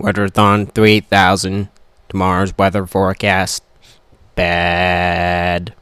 Weatherthon 0.00 0.72
3000. 0.74 1.68
Tomorrow's 2.08 2.56
weather 2.56 2.86
forecast. 2.86 3.62
Bad. 4.34 5.74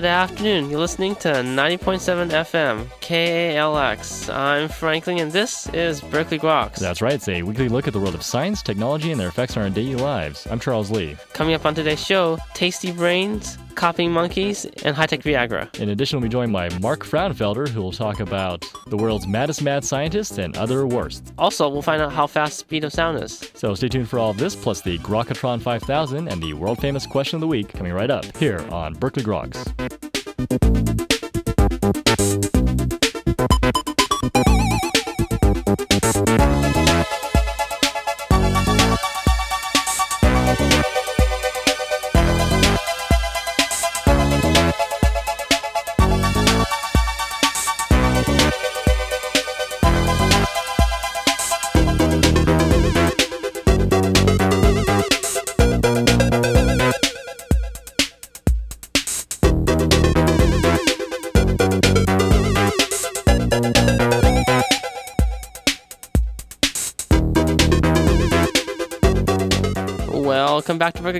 Good 0.00 0.06
afternoon. 0.06 0.70
You're 0.70 0.80
listening 0.80 1.14
to 1.16 1.28
90.7 1.28 2.30
FM, 2.30 2.86
KALX. 3.02 4.34
I'm 4.34 4.70
Frank 4.70 5.06
Ling, 5.06 5.20
and 5.20 5.30
this 5.30 5.68
is 5.74 6.00
Berkeley 6.00 6.38
Groks. 6.38 6.76
That's 6.76 7.02
right. 7.02 7.12
It's 7.12 7.28
a 7.28 7.42
weekly 7.42 7.68
look 7.68 7.86
at 7.86 7.92
the 7.92 8.00
world 8.00 8.14
of 8.14 8.22
science, 8.22 8.62
technology, 8.62 9.10
and 9.10 9.20
their 9.20 9.28
effects 9.28 9.58
on 9.58 9.62
our 9.62 9.68
daily 9.68 9.96
lives. 9.96 10.46
I'm 10.50 10.58
Charles 10.58 10.90
Lee. 10.90 11.18
Coming 11.34 11.52
up 11.52 11.66
on 11.66 11.74
today's 11.74 12.02
show, 12.02 12.38
Tasty 12.54 12.92
Brains, 12.92 13.58
Copying 13.80 14.12
Monkeys, 14.12 14.66
and 14.84 14.94
High 14.94 15.06
Tech 15.06 15.20
Viagra. 15.20 15.74
In 15.80 15.88
addition, 15.88 16.18
we'll 16.18 16.28
be 16.28 16.30
joined 16.30 16.52
by 16.52 16.68
Mark 16.80 17.02
Frauenfelder, 17.02 17.66
who 17.66 17.80
will 17.80 17.92
talk 17.92 18.20
about 18.20 18.62
the 18.88 18.96
world's 18.98 19.26
maddest 19.26 19.62
mad 19.62 19.86
scientists 19.86 20.36
and 20.36 20.54
other 20.58 20.86
worst. 20.86 21.32
Also, 21.38 21.66
we'll 21.66 21.80
find 21.80 22.02
out 22.02 22.12
how 22.12 22.26
fast 22.26 22.58
speed 22.58 22.84
of 22.84 22.92
sound 22.92 23.22
is. 23.22 23.50
So 23.54 23.74
stay 23.74 23.88
tuned 23.88 24.10
for 24.10 24.18
all 24.18 24.32
of 24.32 24.36
this, 24.36 24.54
plus 24.54 24.82
the 24.82 24.98
Grokatron 24.98 25.62
5000 25.62 26.28
and 26.28 26.42
the 26.42 26.52
world 26.52 26.78
famous 26.78 27.06
question 27.06 27.36
of 27.36 27.40
the 27.40 27.46
week 27.46 27.72
coming 27.72 27.94
right 27.94 28.10
up 28.10 28.36
here 28.36 28.60
on 28.70 28.92
Berkeley 28.92 29.22
Groks. 29.22 30.09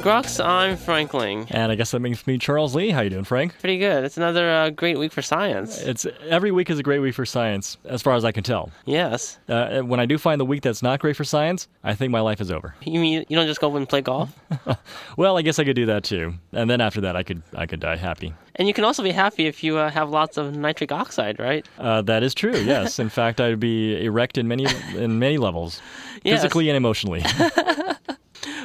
Welcome 0.02 0.22
back 0.22 0.30
to 0.32 0.38
Berkeley 0.38 0.40
Groks. 0.40 0.44
I'm 0.44 0.76
Frank 0.76 1.14
Ling. 1.14 1.46
And 1.50 1.70
I 1.70 1.74
guess 1.74 1.90
that 1.90 2.00
makes 2.00 2.26
me 2.26 2.38
Charles 2.38 2.74
Lee. 2.74 2.90
How 2.90 3.00
you 3.02 3.10
doing, 3.10 3.24
Frank? 3.24 3.58
Pretty 3.60 3.78
good. 3.78 4.04
It's 4.04 4.16
another 4.16 4.48
uh, 4.50 4.70
great 4.70 4.98
week 4.98 5.12
for 5.12 5.20
science. 5.22 5.78
It's 5.82 6.06
every 6.28 6.50
week 6.52 6.70
is 6.70 6.78
a 6.78 6.82
great 6.82 7.00
week 7.00 7.14
for 7.14 7.26
science, 7.26 7.76
as 7.84 8.00
far 8.02 8.14
as 8.14 8.24
I 8.24 8.32
can 8.32 8.42
tell. 8.42 8.70
Yes. 8.86 9.38
Uh, 9.48 9.80
when 9.80 10.00
I 10.00 10.06
do 10.06 10.16
find 10.18 10.40
the 10.40 10.44
week 10.44 10.62
that's 10.62 10.82
not 10.82 11.00
great 11.00 11.16
for 11.16 11.24
science, 11.24 11.68
I 11.84 11.94
think 11.94 12.10
my 12.12 12.20
life 12.20 12.40
is 12.40 12.50
over. 12.50 12.74
You 12.82 13.00
mean 13.00 13.24
you 13.28 13.36
don't 13.36 13.46
just 13.46 13.60
go 13.60 13.74
and 13.76 13.88
play 13.88 14.00
golf? 14.00 14.30
Well, 15.16 15.36
I 15.36 15.42
guess 15.42 15.58
I 15.58 15.64
could 15.64 15.76
do 15.76 15.86
that 15.86 16.04
too, 16.04 16.34
and 16.52 16.70
then 16.70 16.80
after 16.80 17.00
that, 17.02 17.14
I 17.16 17.22
could 17.22 17.42
I 17.54 17.66
could 17.66 17.80
die 17.80 17.96
happy. 17.96 18.32
and 18.56 18.66
you 18.68 18.72
can 18.74 18.84
also 18.84 19.02
be 19.02 19.10
happy 19.10 19.46
if 19.46 19.62
you 19.62 19.76
uh, 19.76 19.90
have 19.90 20.08
lots 20.10 20.36
of 20.38 20.56
nitric 20.56 20.92
oxide, 20.92 21.38
right? 21.38 21.66
Uh, 21.78 22.00
that 22.02 22.22
is 22.22 22.32
true. 22.34 22.56
Yes, 22.56 22.98
in 22.98 23.08
fact, 23.18 23.40
I'd 23.40 23.60
be 23.60 24.02
erect 24.04 24.38
in 24.38 24.48
many 24.48 24.66
in 24.96 25.18
many 25.18 25.36
levels, 25.36 25.82
Yes. 26.22 26.40
physically 26.42 26.68
and 26.70 26.76
emotionally. 26.76 27.22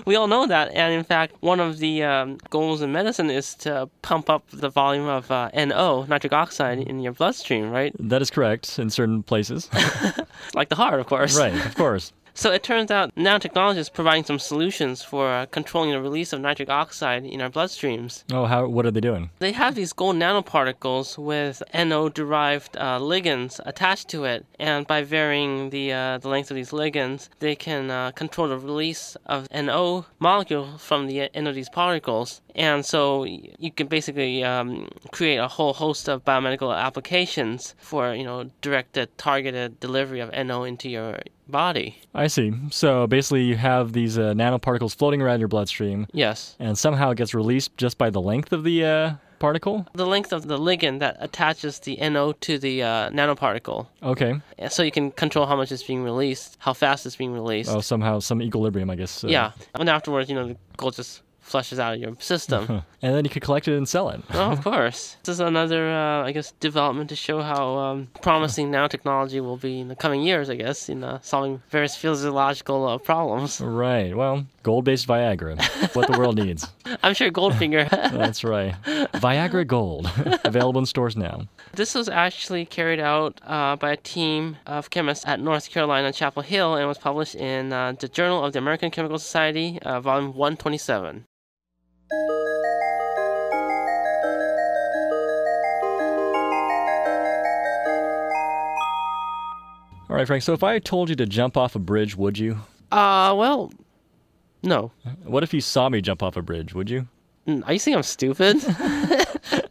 We 0.05 0.15
all 0.15 0.27
know 0.27 0.45
that, 0.45 0.71
and 0.73 0.93
in 0.93 1.03
fact, 1.03 1.33
one 1.41 1.59
of 1.59 1.79
the 1.79 2.03
um, 2.03 2.37
goals 2.51 2.81
in 2.81 2.91
medicine 2.91 3.29
is 3.31 3.55
to 3.55 3.89
pump 4.03 4.29
up 4.29 4.43
the 4.51 4.69
volume 4.69 5.07
of 5.07 5.31
uh, 5.31 5.49
NO, 5.53 6.05
nitric 6.07 6.31
oxide, 6.31 6.77
in 6.79 6.99
your 6.99 7.11
bloodstream, 7.13 7.71
right? 7.71 7.93
that 7.99 8.21
is 8.21 8.29
correct 8.29 8.77
in 8.77 8.89
certain 8.89 9.23
places. 9.23 9.69
Like 10.53 10.69
the 10.69 10.75
heart, 10.75 10.99
of 10.99 11.07
course. 11.07 11.37
right, 11.37 11.53
of 11.65 11.75
course. 11.75 12.13
So 12.37 12.51
it 12.51 12.63
turns 12.63 12.91
out 12.91 13.11
now 13.15 13.37
technology 13.37 13.79
is 13.79 13.89
providing 13.89 14.25
some 14.25 14.39
solutions 14.39 15.01
for 15.01 15.31
uh, 15.31 15.45
controlling 15.45 15.91
the 15.91 16.01
release 16.01 16.33
of 16.33 16.41
nitric 16.41 16.69
oxide 16.69 17.23
in 17.23 17.41
our 17.41 17.49
bloodstreams. 17.49 18.25
Oh, 18.33 18.45
how? 18.45 18.67
What 18.67 18.85
are 18.85 18.91
they 18.91 18.99
doing? 18.99 19.29
They 19.39 19.53
have 19.53 19.73
these 19.75 19.93
gold 19.93 20.17
nanoparticles 20.17 21.17
with 21.17 21.63
NO-derived 21.73 22.75
uh, 22.75 22.99
ligands 22.99 23.61
attached 23.65 24.09
to 24.09 24.25
it, 24.25 24.45
and 24.59 24.85
by 24.85 25.01
varying 25.03 25.69
the 25.69 25.93
uh, 25.93 26.17
the 26.17 26.27
length 26.27 26.51
of 26.51 26.55
these 26.55 26.71
ligands, 26.71 27.29
they 27.39 27.55
can 27.55 27.89
uh, 27.89 28.11
control 28.11 28.49
the 28.49 28.59
release 28.59 29.15
of 29.25 29.47
NO 29.53 30.05
molecule 30.19 30.77
from 30.77 31.07
the 31.07 31.33
end 31.33 31.47
of 31.47 31.55
these 31.55 31.69
particles. 31.69 32.41
And 32.55 32.85
so 32.85 33.25
you 33.25 33.71
can 33.71 33.87
basically 33.87 34.43
um, 34.43 34.87
create 35.11 35.37
a 35.37 35.47
whole 35.47 35.73
host 35.73 36.07
of 36.07 36.23
biomedical 36.23 36.75
applications 36.75 37.75
for 37.77 38.13
you 38.15 38.23
know 38.23 38.49
directed, 38.61 39.15
targeted 39.17 39.79
delivery 39.79 40.21
of 40.21 40.31
NO 40.31 40.63
into 40.63 40.89
your 40.89 41.19
body. 41.47 41.97
I 42.13 42.27
see. 42.27 42.53
So 42.71 43.07
basically, 43.07 43.43
you 43.43 43.57
have 43.57 43.93
these 43.93 44.17
uh, 44.17 44.33
nanoparticles 44.33 44.95
floating 44.95 45.21
around 45.21 45.39
your 45.39 45.47
bloodstream, 45.49 46.07
Yes. 46.13 46.55
and 46.59 46.77
somehow 46.77 47.11
it 47.11 47.17
gets 47.17 47.33
released 47.33 47.75
just 47.77 47.97
by 47.97 48.09
the 48.09 48.21
length 48.21 48.51
of 48.53 48.63
the 48.63 48.83
uh, 48.85 49.13
particle. 49.39 49.85
The 49.93 50.07
length 50.07 50.31
of 50.33 50.47
the 50.47 50.57
ligand 50.57 50.99
that 50.99 51.17
attaches 51.19 51.79
the 51.79 51.97
NO 51.97 52.31
to 52.31 52.57
the 52.57 52.81
uh, 52.83 53.09
nanoparticle. 53.09 53.87
Okay. 54.01 54.33
So 54.69 54.81
you 54.81 54.91
can 54.91 55.11
control 55.11 55.45
how 55.45 55.55
much 55.57 55.71
is 55.71 55.83
being 55.83 56.03
released, 56.03 56.55
how 56.59 56.73
fast 56.73 57.05
it's 57.05 57.17
being 57.17 57.33
released. 57.33 57.69
Oh, 57.69 57.81
somehow 57.81 58.19
some 58.19 58.41
equilibrium, 58.41 58.89
I 58.89 58.95
guess. 58.95 59.23
uh, 59.23 59.27
yeah. 59.27 59.51
And 59.75 59.89
afterwards, 59.89 60.29
you 60.29 60.35
know, 60.35 60.47
the 60.47 60.57
gold 60.77 60.95
just 60.95 61.21
flushes 61.45 61.79
out 61.79 61.93
of 61.93 61.99
your 61.99 62.15
system. 62.19 62.81
And 63.05 63.13
then 63.13 63.23
you 63.23 63.29
could 63.29 63.43
collect 63.43 63.67
it 63.67 63.77
and 63.77 63.87
sell 63.87 64.09
it. 64.09 64.19
oh, 64.33 64.49
of 64.49 64.63
course. 64.63 65.17
This 65.23 65.33
is 65.33 65.39
another, 65.39 65.91
uh, 65.91 66.23
I 66.25 66.31
guess, 66.31 66.53
development 66.53 67.09
to 67.09 67.15
show 67.15 67.39
how 67.43 67.77
um, 67.77 68.07
promising 68.23 68.71
nanotechnology 68.71 69.39
will 69.41 69.57
be 69.57 69.79
in 69.79 69.89
the 69.89 69.95
coming 69.95 70.23
years, 70.23 70.49
I 70.49 70.55
guess, 70.55 70.89
in 70.89 71.03
uh, 71.03 71.19
solving 71.21 71.61
various 71.69 71.95
physiological 71.95 72.87
uh, 72.87 72.97
problems. 72.97 73.61
Right. 73.61 74.17
Well, 74.17 74.47
gold-based 74.63 75.07
Viagra. 75.07 75.61
What 75.95 76.11
the 76.11 76.17
world 76.17 76.37
needs. 76.37 76.67
I'm 77.03 77.13
sure 77.13 77.29
Goldfinger. 77.29 77.87
That's 77.91 78.43
right. 78.43 78.73
Viagra 79.13 79.67
Gold, 79.67 80.09
available 80.43 80.79
in 80.79 80.87
stores 80.87 81.15
now. 81.15 81.43
This 81.73 81.93
was 81.93 82.09
actually 82.09 82.65
carried 82.65 82.99
out 82.99 83.39
uh, 83.45 83.75
by 83.75 83.91
a 83.91 83.97
team 83.97 84.57
of 84.65 84.89
chemists 84.89 85.23
at 85.27 85.39
North 85.39 85.69
Carolina 85.69 86.11
Chapel 86.11 86.41
Hill 86.41 86.73
and 86.73 86.87
was 86.87 86.97
published 86.97 87.35
in 87.35 87.71
uh, 87.71 87.91
the 87.99 88.07
Journal 88.07 88.43
of 88.43 88.53
the 88.53 88.57
American 88.57 88.89
Chemical 88.89 89.19
Society, 89.19 89.77
uh, 89.83 90.01
volume 90.01 90.33
127. 90.33 91.25
All 100.07 100.15
right, 100.15 100.27
Frank. 100.27 100.43
So 100.43 100.53
if 100.53 100.63
I 100.63 100.79
told 100.79 101.09
you 101.09 101.15
to 101.15 101.25
jump 101.25 101.57
off 101.57 101.75
a 101.75 101.79
bridge, 101.79 102.15
would 102.15 102.37
you? 102.37 102.59
Uh, 102.91 103.33
well, 103.37 103.73
no. 104.63 104.91
What 105.23 105.43
if 105.43 105.53
you 105.53 105.61
saw 105.61 105.89
me 105.89 105.99
jump 106.01 106.21
off 106.21 106.37
a 106.37 106.41
bridge? 106.41 106.73
Would 106.73 106.89
you? 106.89 107.07
Mm, 107.47 107.65
Are 107.67 107.73
you 107.73 107.79
saying 107.79 107.97
I'm 107.97 108.03
stupid? 108.03 108.57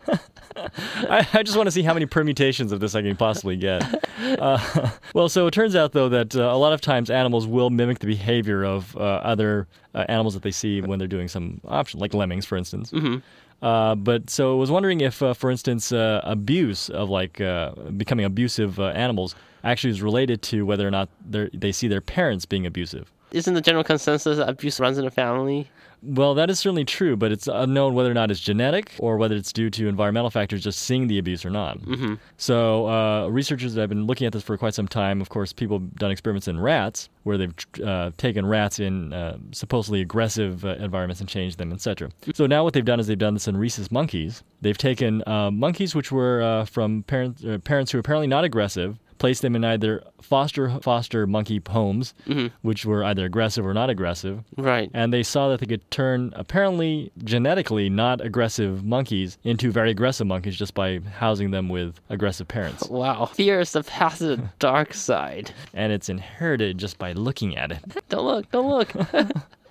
I, 0.77 1.27
I 1.33 1.43
just 1.43 1.57
want 1.57 1.67
to 1.67 1.71
see 1.71 1.83
how 1.83 1.95
many 1.95 2.07
permutations 2.07 2.73
of 2.73 2.81
this 2.81 2.95
I 2.95 3.03
can 3.03 3.17
possibly 3.17 3.57
get. 3.57 3.83
Uh, 4.21 4.91
well, 5.15 5.29
so 5.29 5.47
it 5.47 5.53
turns 5.53 5.77
out, 5.77 5.93
though, 5.93 6.09
that 6.09 6.35
uh, 6.35 6.43
a 6.43 6.57
lot 6.59 6.73
of 6.73 6.81
times 6.81 7.11
animals 7.11 7.47
will 7.47 7.71
mimic 7.71 8.01
the 8.01 8.07
behavior 8.07 8.65
of 8.65 8.97
uh, 8.97 9.01
other 9.01 9.67
uh, 9.95 10.05
animals 10.09 10.35
that 10.35 10.43
they 10.43 10.51
see 10.51 10.81
when 10.81 10.99
they're 10.99 11.09
doing 11.09 11.29
some 11.29 11.61
option, 11.67 12.01
like 12.01 12.15
lemmings, 12.15 12.45
for 12.45 12.57
instance. 12.57 12.91
Mhm. 12.91 13.23
Uh, 13.63 13.95
but 13.95 14.29
so 14.29 14.53
I 14.53 14.59
was 14.59 14.71
wondering 14.71 15.01
if, 15.01 15.23
uh, 15.23 15.33
for 15.33 15.51
instance, 15.51 15.91
uh, 15.93 16.21
abuse 16.25 16.91
of 16.91 17.09
like 17.09 17.41
uh, 17.41 17.71
becoming 17.97 18.27
abusive 18.27 18.79
uh, 18.79 18.89
animals 18.89 19.35
actually 19.63 19.91
is 19.91 20.03
related 20.03 20.43
to 20.43 20.67
whether 20.67 20.87
or 20.87 20.91
not 20.91 21.09
they 21.27 21.73
see 21.73 21.89
their 21.89 22.03
parents 22.03 22.45
being 22.45 22.67
abusive. 22.67 23.11
Isn't 23.35 23.55
the 23.55 23.61
general 23.61 23.83
consensus 23.83 24.39
that 24.39 24.49
abuse 24.49 24.79
runs 24.79 24.97
in 24.97 25.05
the 25.05 25.11
family? 25.11 25.69
Well, 26.05 26.35
that 26.35 26.51
is 26.51 26.61
certainly 26.61 26.85
true, 26.85 27.17
but 27.17 27.33
it's 27.33 27.49
unknown 27.49 27.95
whether 27.95 28.11
or 28.11 28.15
not 28.15 28.31
it's 28.31 28.39
genetic 28.39 28.93
or 28.99 29.17
whether 29.17 29.35
it's 29.35 29.53
due 29.53 29.71
to 29.71 29.89
environmental 29.89 30.31
factors 30.31 30.63
just 30.63 30.81
seeing 30.81 31.09
the 31.09 31.19
abuse 31.19 31.45
or 31.45 31.51
not. 31.51 31.81
Mm-hmm. 31.81 32.15
So, 32.37 32.87
uh, 32.89 33.27
researchers 33.29 33.75
that 33.75 33.81
have 33.81 33.89
been 33.89 34.07
looking 34.07 34.27
at 34.29 34.33
this 34.33 34.45
for 34.45 34.57
quite 34.57 34.75
some 34.75 34.87
time, 34.87 35.21
of 35.21 35.31
course, 35.31 35.53
people 35.53 35.81
have 35.81 35.97
done 35.97 36.13
experiments 36.13 36.47
in 36.47 36.61
rats 36.61 37.09
where 37.25 37.37
they've 37.37 37.55
uh, 37.85 38.13
taken 38.19 38.47
rats 38.47 38.79
in 38.79 39.13
uh, 39.13 39.39
supposedly 39.51 40.01
aggressive 40.01 40.65
uh, 40.65 40.77
environments 40.77 41.21
and 41.21 41.29
changed 41.29 41.59
them, 41.59 41.73
etc. 41.73 42.11
So, 42.35 42.47
now 42.47 42.63
what 42.63 42.75
they've 42.75 42.85
done 42.85 43.01
is 43.01 43.09
they've 43.09 43.19
done 43.19 43.35
this 43.35 43.49
in 43.49 43.57
rhesus 43.57 43.91
monkeys. 43.91 44.45
They've 44.61 44.79
taken 44.79 45.23
uh, 45.27 45.51
monkeys 45.51 45.95
which 45.95 46.13
were 46.13 46.43
uh, 46.43 46.67
from 46.67 47.03
parents, 47.05 47.43
uh, 47.45 47.59
parents 47.65 47.91
who 47.91 47.99
were 47.99 48.01
apparently 48.01 48.29
not 48.29 48.45
aggressive, 48.45 48.99
placed 49.25 49.41
them 49.41 49.57
in 49.57 49.65
either 49.65 50.05
foster 50.21 50.69
foster 50.81 51.27
monkey 51.27 51.59
homes, 51.71 52.13
mm-hmm. 52.29 52.49
which 52.61 52.85
were 52.85 53.03
either 53.03 53.25
aggressive 53.25 53.65
or 53.65 53.73
not 53.73 53.89
aggressive, 53.89 54.45
Right. 54.59 54.91
and 54.93 55.15
they 55.15 55.23
saw 55.23 55.49
that 55.49 55.61
they 55.61 55.67
could 55.67 55.91
turn 55.91 56.31
apparently 56.37 57.11
genetically 57.25 57.89
not 57.89 58.21
aggressive 58.21 58.85
monkeys 58.85 59.39
into 59.43 59.71
very 59.73 59.91
aggressive 59.91 60.27
monkeys 60.27 60.57
just 60.57 60.75
by 60.75 60.99
housing 61.19 61.53
them 61.53 61.71
with 61.71 62.01
aggressive 62.11 62.49
parents. 62.49 62.87
Wow. 63.05 63.25
Fear 63.25 63.61
is 63.61 63.73
the 63.73 63.83
path 63.83 64.19
to 64.19 64.37
the 64.37 64.43
dark 64.59 64.93
side. 64.93 65.51
And 65.73 65.91
it's 65.91 66.11
inherited 66.11 66.77
just 66.77 66.99
by 66.99 67.13
looking 67.13 67.57
at 67.57 67.73
it. 67.73 67.79
Don't 68.11 68.27
look. 68.27 68.51
Don't 68.51 68.69
look. 68.69 68.93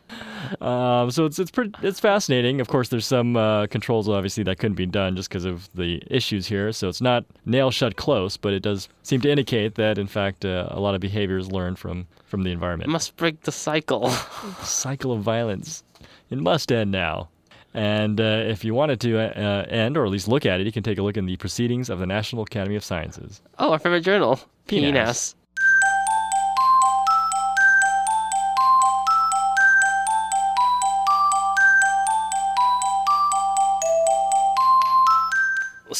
Um, 0.61 1.09
so 1.11 1.25
it's 1.25 1.39
it's 1.39 1.51
pretty 1.51 1.71
it's 1.81 1.99
fascinating. 1.99 2.61
Of 2.61 2.67
course, 2.67 2.89
there's 2.89 3.05
some 3.05 3.35
uh, 3.35 3.67
controls 3.67 4.07
obviously 4.09 4.43
that 4.43 4.59
couldn't 4.59 4.75
be 4.75 4.85
done 4.85 5.15
just 5.15 5.29
because 5.29 5.45
of 5.45 5.69
the 5.73 6.01
issues 6.07 6.47
here. 6.47 6.71
So 6.71 6.89
it's 6.89 7.01
not 7.01 7.25
nail 7.45 7.71
shut 7.71 7.95
close, 7.95 8.37
but 8.37 8.53
it 8.53 8.61
does 8.61 8.89
seem 9.03 9.21
to 9.21 9.29
indicate 9.29 9.75
that 9.75 9.97
in 9.97 10.07
fact 10.07 10.45
uh, 10.45 10.67
a 10.69 10.79
lot 10.79 10.95
of 10.95 11.01
behaviors 11.01 11.51
learned 11.51 11.79
from 11.79 12.07
from 12.25 12.43
the 12.43 12.51
environment. 12.51 12.89
Must 12.89 13.15
break 13.15 13.41
the 13.41 13.51
cycle. 13.51 14.09
cycle 14.63 15.11
of 15.11 15.21
violence. 15.21 15.83
It 16.29 16.39
must 16.39 16.71
end 16.71 16.91
now. 16.91 17.29
And 17.73 18.21
uh, 18.21 18.43
if 18.45 18.63
you 18.63 18.75
wanted 18.75 19.01
to 19.01 19.17
uh, 19.19 19.65
end, 19.67 19.97
or 19.97 20.05
at 20.05 20.11
least 20.11 20.27
look 20.27 20.45
at 20.45 20.59
it, 20.59 20.65
you 20.65 20.71
can 20.71 20.83
take 20.83 20.99
a 20.99 21.01
look 21.01 21.17
in 21.17 21.25
the 21.25 21.37
Proceedings 21.37 21.89
of 21.89 21.97
the 21.97 22.05
National 22.05 22.43
Academy 22.43 22.75
of 22.75 22.83
Sciences. 22.83 23.41
Oh, 23.57 23.71
our 23.71 23.79
favorite 23.79 24.01
journal. 24.01 24.39
PNAS. 24.67 24.91
PNAS. 24.91 25.35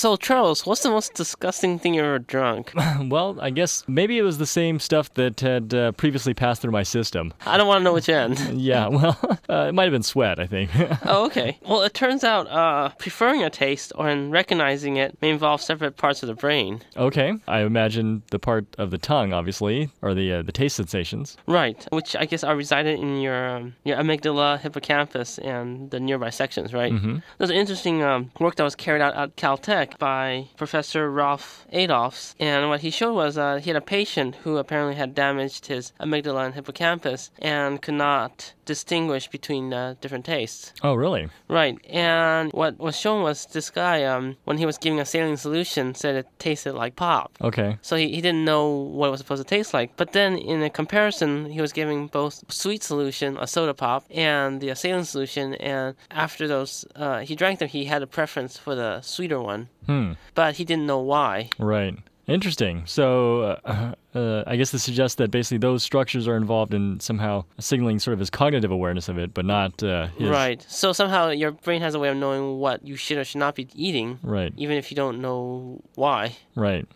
So, 0.04 0.18
Charles, 0.18 0.66
what's 0.66 0.84
the 0.84 0.90
most 0.90 1.14
disgusting 1.14 1.80
thing 1.80 1.94
you 1.94 2.04
ever 2.04 2.20
drunk? 2.20 2.74
well, 3.06 3.38
I 3.40 3.52
guess 3.52 3.86
maybe 3.88 4.18
it 4.18 4.24
was 4.24 4.38
the 4.38 4.46
same 4.46 4.82
stuff 4.82 5.14
that 5.14 5.40
had 5.40 5.74
uh, 5.74 5.94
previously 5.94 6.34
passed 6.34 6.62
through 6.62 6.74
my 6.74 6.84
system. 6.84 7.34
I 7.46 7.56
don't 7.56 7.68
want 7.70 7.80
to 7.80 7.84
know 7.86 7.94
which 7.94 8.10
end. 8.10 8.38
Yeah, 8.54 8.88
well, 8.88 9.18
uh, 9.50 9.68
it 9.70 9.74
might 9.74 9.86
have 9.86 9.94
been 9.94 10.04
sweat, 10.04 10.40
I 10.40 10.46
think. 10.46 10.72
Oh, 11.06 11.26
okay. 11.28 11.58
Well, 11.66 11.84
it 11.84 11.94
turns 11.94 12.26
out 12.26 12.48
uh, 12.48 12.90
preferring 12.98 13.44
a 13.44 13.50
taste 13.50 13.94
or 13.96 14.10
in 14.10 14.30
recognizing 14.30 14.98
it 14.98 15.18
may 15.22 15.30
involve 15.30 15.62
separate 15.62 15.96
parts 15.96 16.22
of 16.22 16.28
the 16.28 16.36
brain. 16.36 16.82
okay, 16.98 17.36
I 17.48 17.62
imagine 17.62 18.24
the 18.32 18.40
part 18.40 18.66
of 18.78 18.92
the 18.92 18.98
tongue, 18.98 19.32
obviously, 19.32 19.90
or 20.02 20.14
the 20.14 20.34
uh, 20.34 20.42
the 20.42 20.52
taste 20.52 20.76
sensations. 20.76 21.38
Right, 21.48 21.88
which 21.92 22.16
I 22.16 22.26
guess 22.26 22.44
are 22.44 22.56
resided 22.56 23.00
in 23.00 23.22
your 23.22 23.56
um, 23.56 23.76
your 23.86 23.98
amygdala, 23.98 24.60
hippocampus, 24.60 25.38
and 25.40 25.92
the 25.92 26.00
nearby 26.02 26.30
sections, 26.30 26.74
right? 26.74 26.92
Mm-hmm. 26.92 27.18
There's 27.38 27.50
an 27.50 27.58
interesting 27.58 28.04
um, 28.04 28.32
work 28.40 28.56
that 28.56 28.64
was 28.64 28.76
carried 28.76 29.02
out 29.02 29.16
at 29.16 29.36
Caltech 29.38 29.93
by 30.00 30.48
Professor 30.58 31.10
Ralph 31.10 31.66
Adolphs, 31.72 32.36
and 32.40 32.70
what 32.70 32.82
he 32.82 32.90
showed 32.90 33.14
was 33.14 33.38
uh, 33.38 33.58
he 33.58 33.70
had 33.70 33.78
a 33.78 33.82
patient 33.82 34.36
who 34.44 34.58
apparently 34.58 34.96
had 34.96 35.16
damaged 35.16 35.68
his 35.68 35.92
amygdala 36.00 36.46
and 36.46 36.56
hippocampus 36.56 37.32
and 37.40 37.82
could 37.82 37.94
not 37.96 38.54
distinguish 38.66 39.28
between 39.28 39.74
uh, 39.74 39.96
different 40.00 40.26
tastes. 40.26 40.74
Oh, 40.84 40.94
really? 40.94 41.30
Right, 41.48 41.78
and 41.90 42.52
what 42.54 42.80
was 42.80 42.98
shown 42.98 43.24
was 43.24 43.46
this 43.48 43.70
guy, 43.70 44.04
um, 44.04 44.38
when 44.46 44.58
he 44.58 44.66
was 44.66 44.78
giving 44.78 45.00
a 45.00 45.06
saline 45.06 45.38
solution, 45.38 45.96
said 45.96 46.16
it 46.16 46.28
tasted 46.40 46.74
like 46.74 46.96
pop. 46.96 47.38
Okay. 47.42 47.78
So 47.82 47.96
he, 47.96 48.10
he 48.10 48.22
didn't 48.22 48.46
know 48.46 48.70
what 48.70 49.08
it 49.08 49.12
was 49.12 49.20
supposed 49.20 49.44
to 49.44 49.48
taste 49.48 49.74
like. 49.74 49.96
But 49.98 50.14
then 50.14 50.38
in 50.38 50.64
a 50.64 50.70
comparison, 50.70 51.52
he 51.52 51.62
was 51.62 51.74
giving 51.74 52.08
both 52.08 52.44
sweet 52.52 52.84
solution, 52.84 53.38
a 53.38 53.48
soda 53.48 53.74
pop, 53.74 54.06
and 54.10 54.62
the 54.62 54.74
saline 54.76 55.06
solution. 55.06 55.56
And 55.56 55.96
after 56.12 56.48
those, 56.48 56.86
uh, 56.96 57.20
he 57.20 57.36
drank 57.36 57.60
them, 57.60 57.68
he 57.68 57.86
had 57.86 58.02
a 58.02 58.08
preference 58.08 58.58
for 58.58 58.76
the 58.76 59.02
sweeter 59.02 59.40
one. 59.40 59.70
Hmm. 59.86 60.14
But 60.36 60.56
he 60.56 60.66
didn't 60.66 60.86
know 60.86 61.00
why. 61.00 61.50
Right. 61.60 61.96
Interesting. 62.26 62.84
So, 62.86 63.42
uh, 63.66 63.94
uh, 64.16 64.44
I 64.48 64.56
guess 64.56 64.72
this 64.72 64.82
suggests 64.82 65.16
that 65.16 65.30
basically 65.30 65.58
those 65.58 65.84
structures 65.84 66.26
are 66.26 66.38
involved 66.38 66.74
in 66.74 67.02
somehow 67.02 67.44
signaling 67.60 68.00
sort 68.00 68.14
of 68.14 68.20
his 68.20 68.30
cognitive 68.30 68.72
awareness 68.72 69.10
of 69.10 69.18
it, 69.18 69.34
but 69.34 69.44
not 69.44 69.84
uh, 69.84 70.08
his. 70.18 70.30
Right. 70.30 70.66
So 70.70 70.94
somehow 70.94 71.30
your 71.32 71.52
brain 71.52 71.82
has 71.82 71.96
a 71.96 72.00
way 72.00 72.08
of 72.08 72.16
knowing 72.16 72.60
what 72.60 72.88
you 72.88 72.96
should 72.96 73.18
or 73.18 73.26
should 73.26 73.40
not 73.40 73.56
be 73.56 73.68
eating, 73.76 74.20
Right. 74.24 74.54
even 74.56 74.78
if 74.78 74.90
you 74.90 74.96
don't 74.96 75.20
know 75.22 75.82
why. 75.96 76.38
Right. 76.56 76.88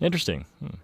Interesting. 0.00 0.44
Hmm. 0.60 0.76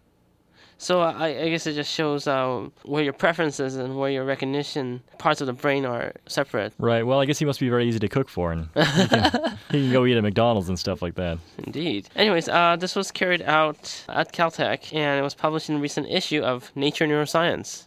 So 0.80 1.02
I, 1.02 1.26
I 1.26 1.50
guess 1.50 1.66
it 1.66 1.74
just 1.74 1.92
shows 1.92 2.26
uh, 2.26 2.66
where 2.84 3.02
your 3.02 3.12
preferences 3.12 3.76
and 3.76 3.98
where 3.98 4.08
your 4.08 4.24
recognition 4.24 5.02
parts 5.18 5.42
of 5.42 5.46
the 5.46 5.52
brain 5.52 5.84
are 5.84 6.14
separate. 6.26 6.72
Right. 6.78 7.04
Well, 7.06 7.20
I 7.20 7.26
guess 7.26 7.38
he 7.38 7.44
must 7.44 7.60
be 7.60 7.68
very 7.68 7.86
easy 7.86 7.98
to 7.98 8.08
cook 8.08 8.30
for, 8.30 8.50
and 8.50 8.70
he 8.74 9.06
can, 9.06 9.58
he 9.70 9.82
can 9.82 9.92
go 9.92 10.06
eat 10.06 10.16
at 10.16 10.22
McDonald's 10.22 10.70
and 10.70 10.78
stuff 10.78 11.02
like 11.02 11.16
that. 11.16 11.36
Indeed. 11.58 12.08
Anyways, 12.16 12.48
uh, 12.48 12.76
this 12.76 12.96
was 12.96 13.10
carried 13.10 13.42
out 13.42 14.06
at 14.08 14.32
Caltech 14.32 14.94
and 14.94 15.20
it 15.20 15.22
was 15.22 15.34
published 15.34 15.68
in 15.68 15.76
a 15.76 15.80
recent 15.80 16.06
issue 16.08 16.40
of 16.40 16.72
Nature 16.74 17.06
Neuroscience. 17.06 17.84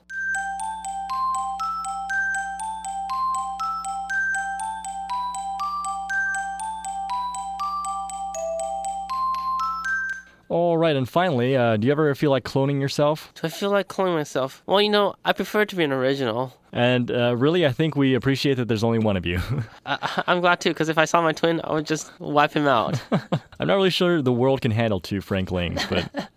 All 10.54 10.78
right, 10.78 10.96
and 10.96 11.10
finally, 11.10 11.58
uh, 11.58 11.78
do 11.78 11.88
you 11.88 11.92
ever 11.92 12.14
feel 12.14 12.30
like 12.30 12.44
cloning 12.44 12.80
yourself? 12.80 13.34
Do 13.34 13.48
I 13.48 13.50
feel 13.50 13.72
like 13.72 13.88
cloning 13.88 14.14
myself? 14.14 14.62
Well, 14.68 14.80
you 14.80 14.90
know, 14.92 15.16
I 15.26 15.34
prefer 15.34 15.66
to 15.66 15.76
be 15.76 15.84
an 15.84 15.92
original. 15.92 16.54
And 16.72 17.10
uh, 17.10 17.36
really, 17.36 17.66
I 17.66 17.72
think 17.72 17.96
we 17.96 18.14
appreciate 18.14 18.58
that 18.58 18.68
there's 18.68 18.84
only 18.84 19.00
one 19.00 19.18
of 19.18 19.26
you. 19.26 19.42
I, 19.88 20.24
I'm 20.28 20.42
glad 20.42 20.62
too, 20.62 20.70
because 20.70 20.90
if 20.90 21.00
I 21.00 21.06
saw 21.06 21.24
my 21.24 21.32
twin, 21.32 21.60
I 21.64 21.74
would 21.74 21.88
just 21.88 22.12
wipe 22.20 22.54
him 22.54 22.68
out. 22.68 23.02
I'm 23.60 23.66
not 23.66 23.74
really 23.74 23.90
sure 23.90 24.22
the 24.22 24.32
world 24.32 24.62
can 24.62 24.70
handle 24.70 25.00
two 25.00 25.22
Frank 25.22 25.50
Lings, 25.50 25.84
but 25.88 26.08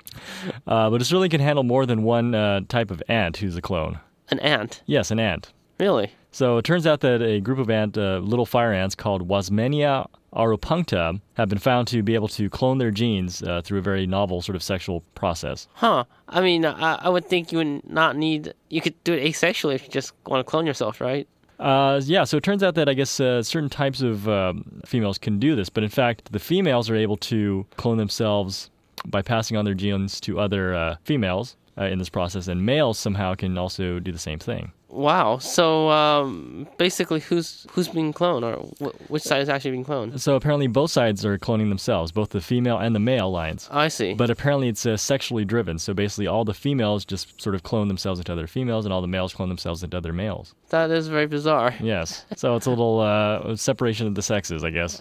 uh, 0.67 0.89
but 0.89 1.03
it 1.03 1.05
certainly 1.05 1.29
can 1.29 1.43
handle 1.43 1.63
more 1.63 1.85
than 1.85 2.03
one 2.03 2.35
uh, 2.35 2.63
type 2.69 2.91
of 2.91 3.03
ant 3.09 3.37
who's 3.37 3.55
a 3.59 3.61
clone. 3.61 4.01
an 4.31 4.39
ant. 4.39 4.81
Yes, 4.87 5.11
an 5.11 5.21
ant. 5.21 5.53
Really? 5.79 6.11
So 6.31 6.57
it 6.57 6.65
turns 6.65 6.87
out 6.87 7.01
that 7.01 7.21
a 7.21 7.41
group 7.41 7.59
of 7.59 7.69
ant, 7.69 7.99
uh, 7.99 8.21
little 8.21 8.47
fire 8.47 8.73
ants 8.73 8.95
called 8.95 9.29
Wasmannia 9.29 10.07
auropunctata, 10.37 11.21
have 11.35 11.49
been 11.49 11.59
found 11.59 11.89
to 11.89 12.03
be 12.03 12.15
able 12.15 12.29
to 12.29 12.49
clone 12.51 12.79
their 12.79 12.91
genes 12.91 13.43
uh, 13.43 13.63
through 13.63 13.79
a 13.79 13.83
very 13.83 14.07
novel 14.07 14.43
sort 14.43 14.55
of 14.57 14.63
sexual 14.63 15.03
process. 15.15 15.69
Huh. 15.75 16.05
I 16.29 16.41
mean, 16.41 16.65
I, 16.65 16.95
I 16.95 17.09
would 17.09 17.27
think 17.27 17.53
you 17.53 17.59
would 17.59 17.89
not 17.91 18.17
need. 18.17 18.55
You 18.69 18.81
could 18.81 19.03
do 19.05 19.15
it 19.15 19.25
asexually 19.25 19.75
if 19.75 19.85
you 19.85 19.89
just 19.89 20.13
want 20.27 20.45
to 20.45 20.49
clone 20.49 20.67
yourself, 20.67 21.01
right? 21.01 21.27
Uh, 21.59 22.01
yeah, 22.05 22.25
so 22.25 22.37
it 22.37 22.43
turns 22.43 22.63
out 22.63 22.75
that 22.75 22.89
I 22.89 22.95
guess 22.95 23.19
uh, 23.19 23.43
certain 23.43 23.71
types 23.71 24.03
of 24.03 24.29
um, 24.29 24.83
females 24.85 25.17
can 25.17 25.39
do 25.39 25.57
this, 25.57 25.71
but 25.71 25.83
in 25.83 25.89
fact, 25.89 26.31
the 26.33 26.39
females 26.39 26.91
are 26.91 26.97
able 26.97 27.17
to 27.19 27.65
clone 27.77 27.97
themselves 27.97 28.69
by 29.07 29.23
passing 29.23 29.57
on 29.57 29.65
their 29.65 29.75
genes 29.75 30.21
to 30.21 30.39
other 30.39 30.75
uh, 30.75 30.97
females 31.05 31.57
uh, 31.79 31.85
in 31.85 31.99
this 31.99 32.09
process, 32.09 32.49
and 32.49 32.65
males 32.65 32.99
somehow 32.99 33.35
can 33.35 33.57
also 33.59 33.99
do 33.99 34.13
the 34.13 34.19
same 34.19 34.39
thing. 34.39 34.73
Wow. 34.89 35.37
So 35.39 35.91
um, 35.91 36.67
basically, 36.79 37.21
who's 37.21 37.67
who's 37.73 37.89
being 37.89 38.15
cloned, 38.15 38.43
or 38.45 38.57
wh- 38.91 39.11
which 39.11 39.23
side 39.25 39.43
is 39.43 39.49
actually 39.51 39.73
being 39.73 39.85
cloned? 39.85 40.19
So 40.21 40.37
apparently, 40.37 40.69
both 40.69 40.91
sides 40.91 41.23
are 41.27 41.37
cloning 41.39 41.69
themselves, 41.69 42.13
both 42.13 42.31
the 42.31 42.41
female 42.41 42.79
and 42.79 42.95
the 42.95 43.01
male 43.01 43.31
lines. 43.31 43.69
I 43.71 43.89
see. 43.89 44.15
But 44.15 44.31
apparently, 44.31 44.69
it's 44.69 44.87
uh, 44.87 44.97
sexually 44.97 45.45
driven. 45.45 45.79
So 45.79 45.93
basically, 45.93 46.29
all 46.29 46.45
the 46.47 46.55
females 46.55 47.05
just 47.05 47.43
sort 47.43 47.55
of 47.55 47.63
clone 47.63 47.89
themselves 47.89 48.21
into 48.21 48.33
other 48.33 48.47
females, 48.47 48.87
and 48.87 48.95
all 48.95 49.03
the 49.03 49.09
males 49.09 49.35
clone 49.35 49.49
themselves 49.51 49.83
into 49.83 49.97
other 49.99 50.15
males. 50.15 50.55
that 50.71 50.91
is 50.91 51.09
very 51.09 51.27
bizarre. 51.27 51.75
Yes. 51.81 52.25
So 52.37 52.57
it's 52.57 52.67
a 52.67 52.71
little 52.71 53.01
uh, 53.01 53.55
separation 53.57 54.07
of 54.07 54.15
the 54.15 54.23
sexes, 54.23 54.65
I 54.65 54.71
guess. 54.71 54.99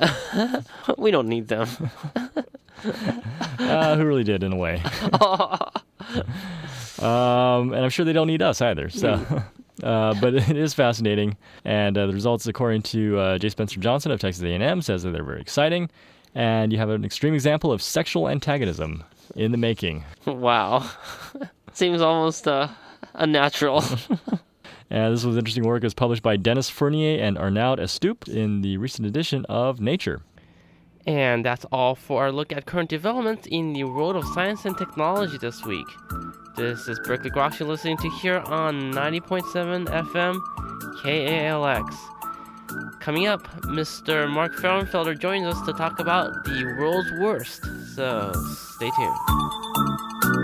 we 0.98 1.12
don't 1.12 1.28
need 1.30 1.48
them. 1.48 1.68
Uh, 3.58 3.96
who 3.96 4.06
really 4.06 4.24
did, 4.24 4.44
in 4.44 4.52
a 4.54 4.56
way. 4.56 4.80
um, 7.02 7.74
and 7.74 7.84
I'm 7.84 7.90
sure 7.90 8.06
they 8.06 8.14
don't 8.14 8.28
need 8.28 8.42
us 8.42 8.62
either. 8.62 8.90
So. 8.90 9.44
Uh, 9.84 10.14
but 10.22 10.34
it 10.50 10.56
is 10.56 10.74
fascinating, 10.74 11.36
and 11.66 11.98
uh, 11.98 12.08
the 12.08 12.14
results, 12.14 12.48
according 12.48 12.82
to 12.82 13.20
uh, 13.20 13.38
J. 13.38 13.50
Spencer 13.50 13.78
Johnson 13.82 14.10
of 14.10 14.22
Texas 14.22 14.42
A&M, 14.42 14.82
says 14.82 15.04
that 15.04 15.12
they're 15.12 15.22
very 15.22 15.42
exciting, 15.42 15.90
and 16.34 16.72
you 16.72 16.80
have 16.80 16.90
an 16.90 17.04
extreme 17.04 17.34
example 17.34 17.74
of 17.74 17.82
sexual 17.82 18.30
antagonism 18.30 19.04
in 19.36 19.52
the 19.52 19.58
making. 19.58 20.06
wow. 20.26 20.90
Seems 21.74 22.02
almost 22.02 22.48
uh, 22.48 22.70
unnatural. 23.16 23.84
And 24.90 25.14
this 25.14 25.24
was 25.24 25.36
interesting 25.36 25.64
work. 25.64 25.84
It 25.84 25.88
was 25.88 25.94
published 25.94 26.24
by 26.24 26.38
Dennis 26.38 26.70
Fournier 26.70 27.22
and 27.22 27.38
Arnaud 27.38 27.78
Estoup 27.78 28.28
in 28.28 28.62
the 28.62 28.78
recent 28.78 29.08
edition 29.08 29.46
of 29.50 29.82
Nature. 29.82 30.22
And 31.08 31.46
that's 31.46 31.66
all 31.72 31.96
for 31.96 32.24
our 32.24 32.32
look 32.32 32.52
at 32.52 32.66
current 32.66 32.90
developments 32.90 33.48
in 33.52 33.74
the 33.74 33.84
world 33.84 34.16
of 34.16 34.26
science 34.34 34.66
and 34.66 34.78
technology 34.78 35.38
this 35.38 35.64
week. 35.64 35.86
This 36.58 36.88
is 36.88 37.00
Berkeley 37.00 37.30
Groks 37.30 37.60
you're 37.60 37.68
listening 37.68 37.98
to 37.98 38.10
here 38.10 38.40
on 38.40 38.92
90.7 38.94 39.88
FM 39.88 40.42
KALX. 41.04 41.96
Coming 43.00 43.28
up, 43.28 43.44
Mr. 43.66 44.28
Mark 44.30 44.56
Frauenfelder 44.56 45.20
joins 45.20 45.46
us 45.46 45.62
to 45.66 45.74
talk 45.74 46.00
about 46.00 46.44
the 46.46 46.76
world's 46.80 47.12
worst. 47.20 47.62
So 47.94 48.32
stay 48.78 48.90
tuned. 48.98 50.35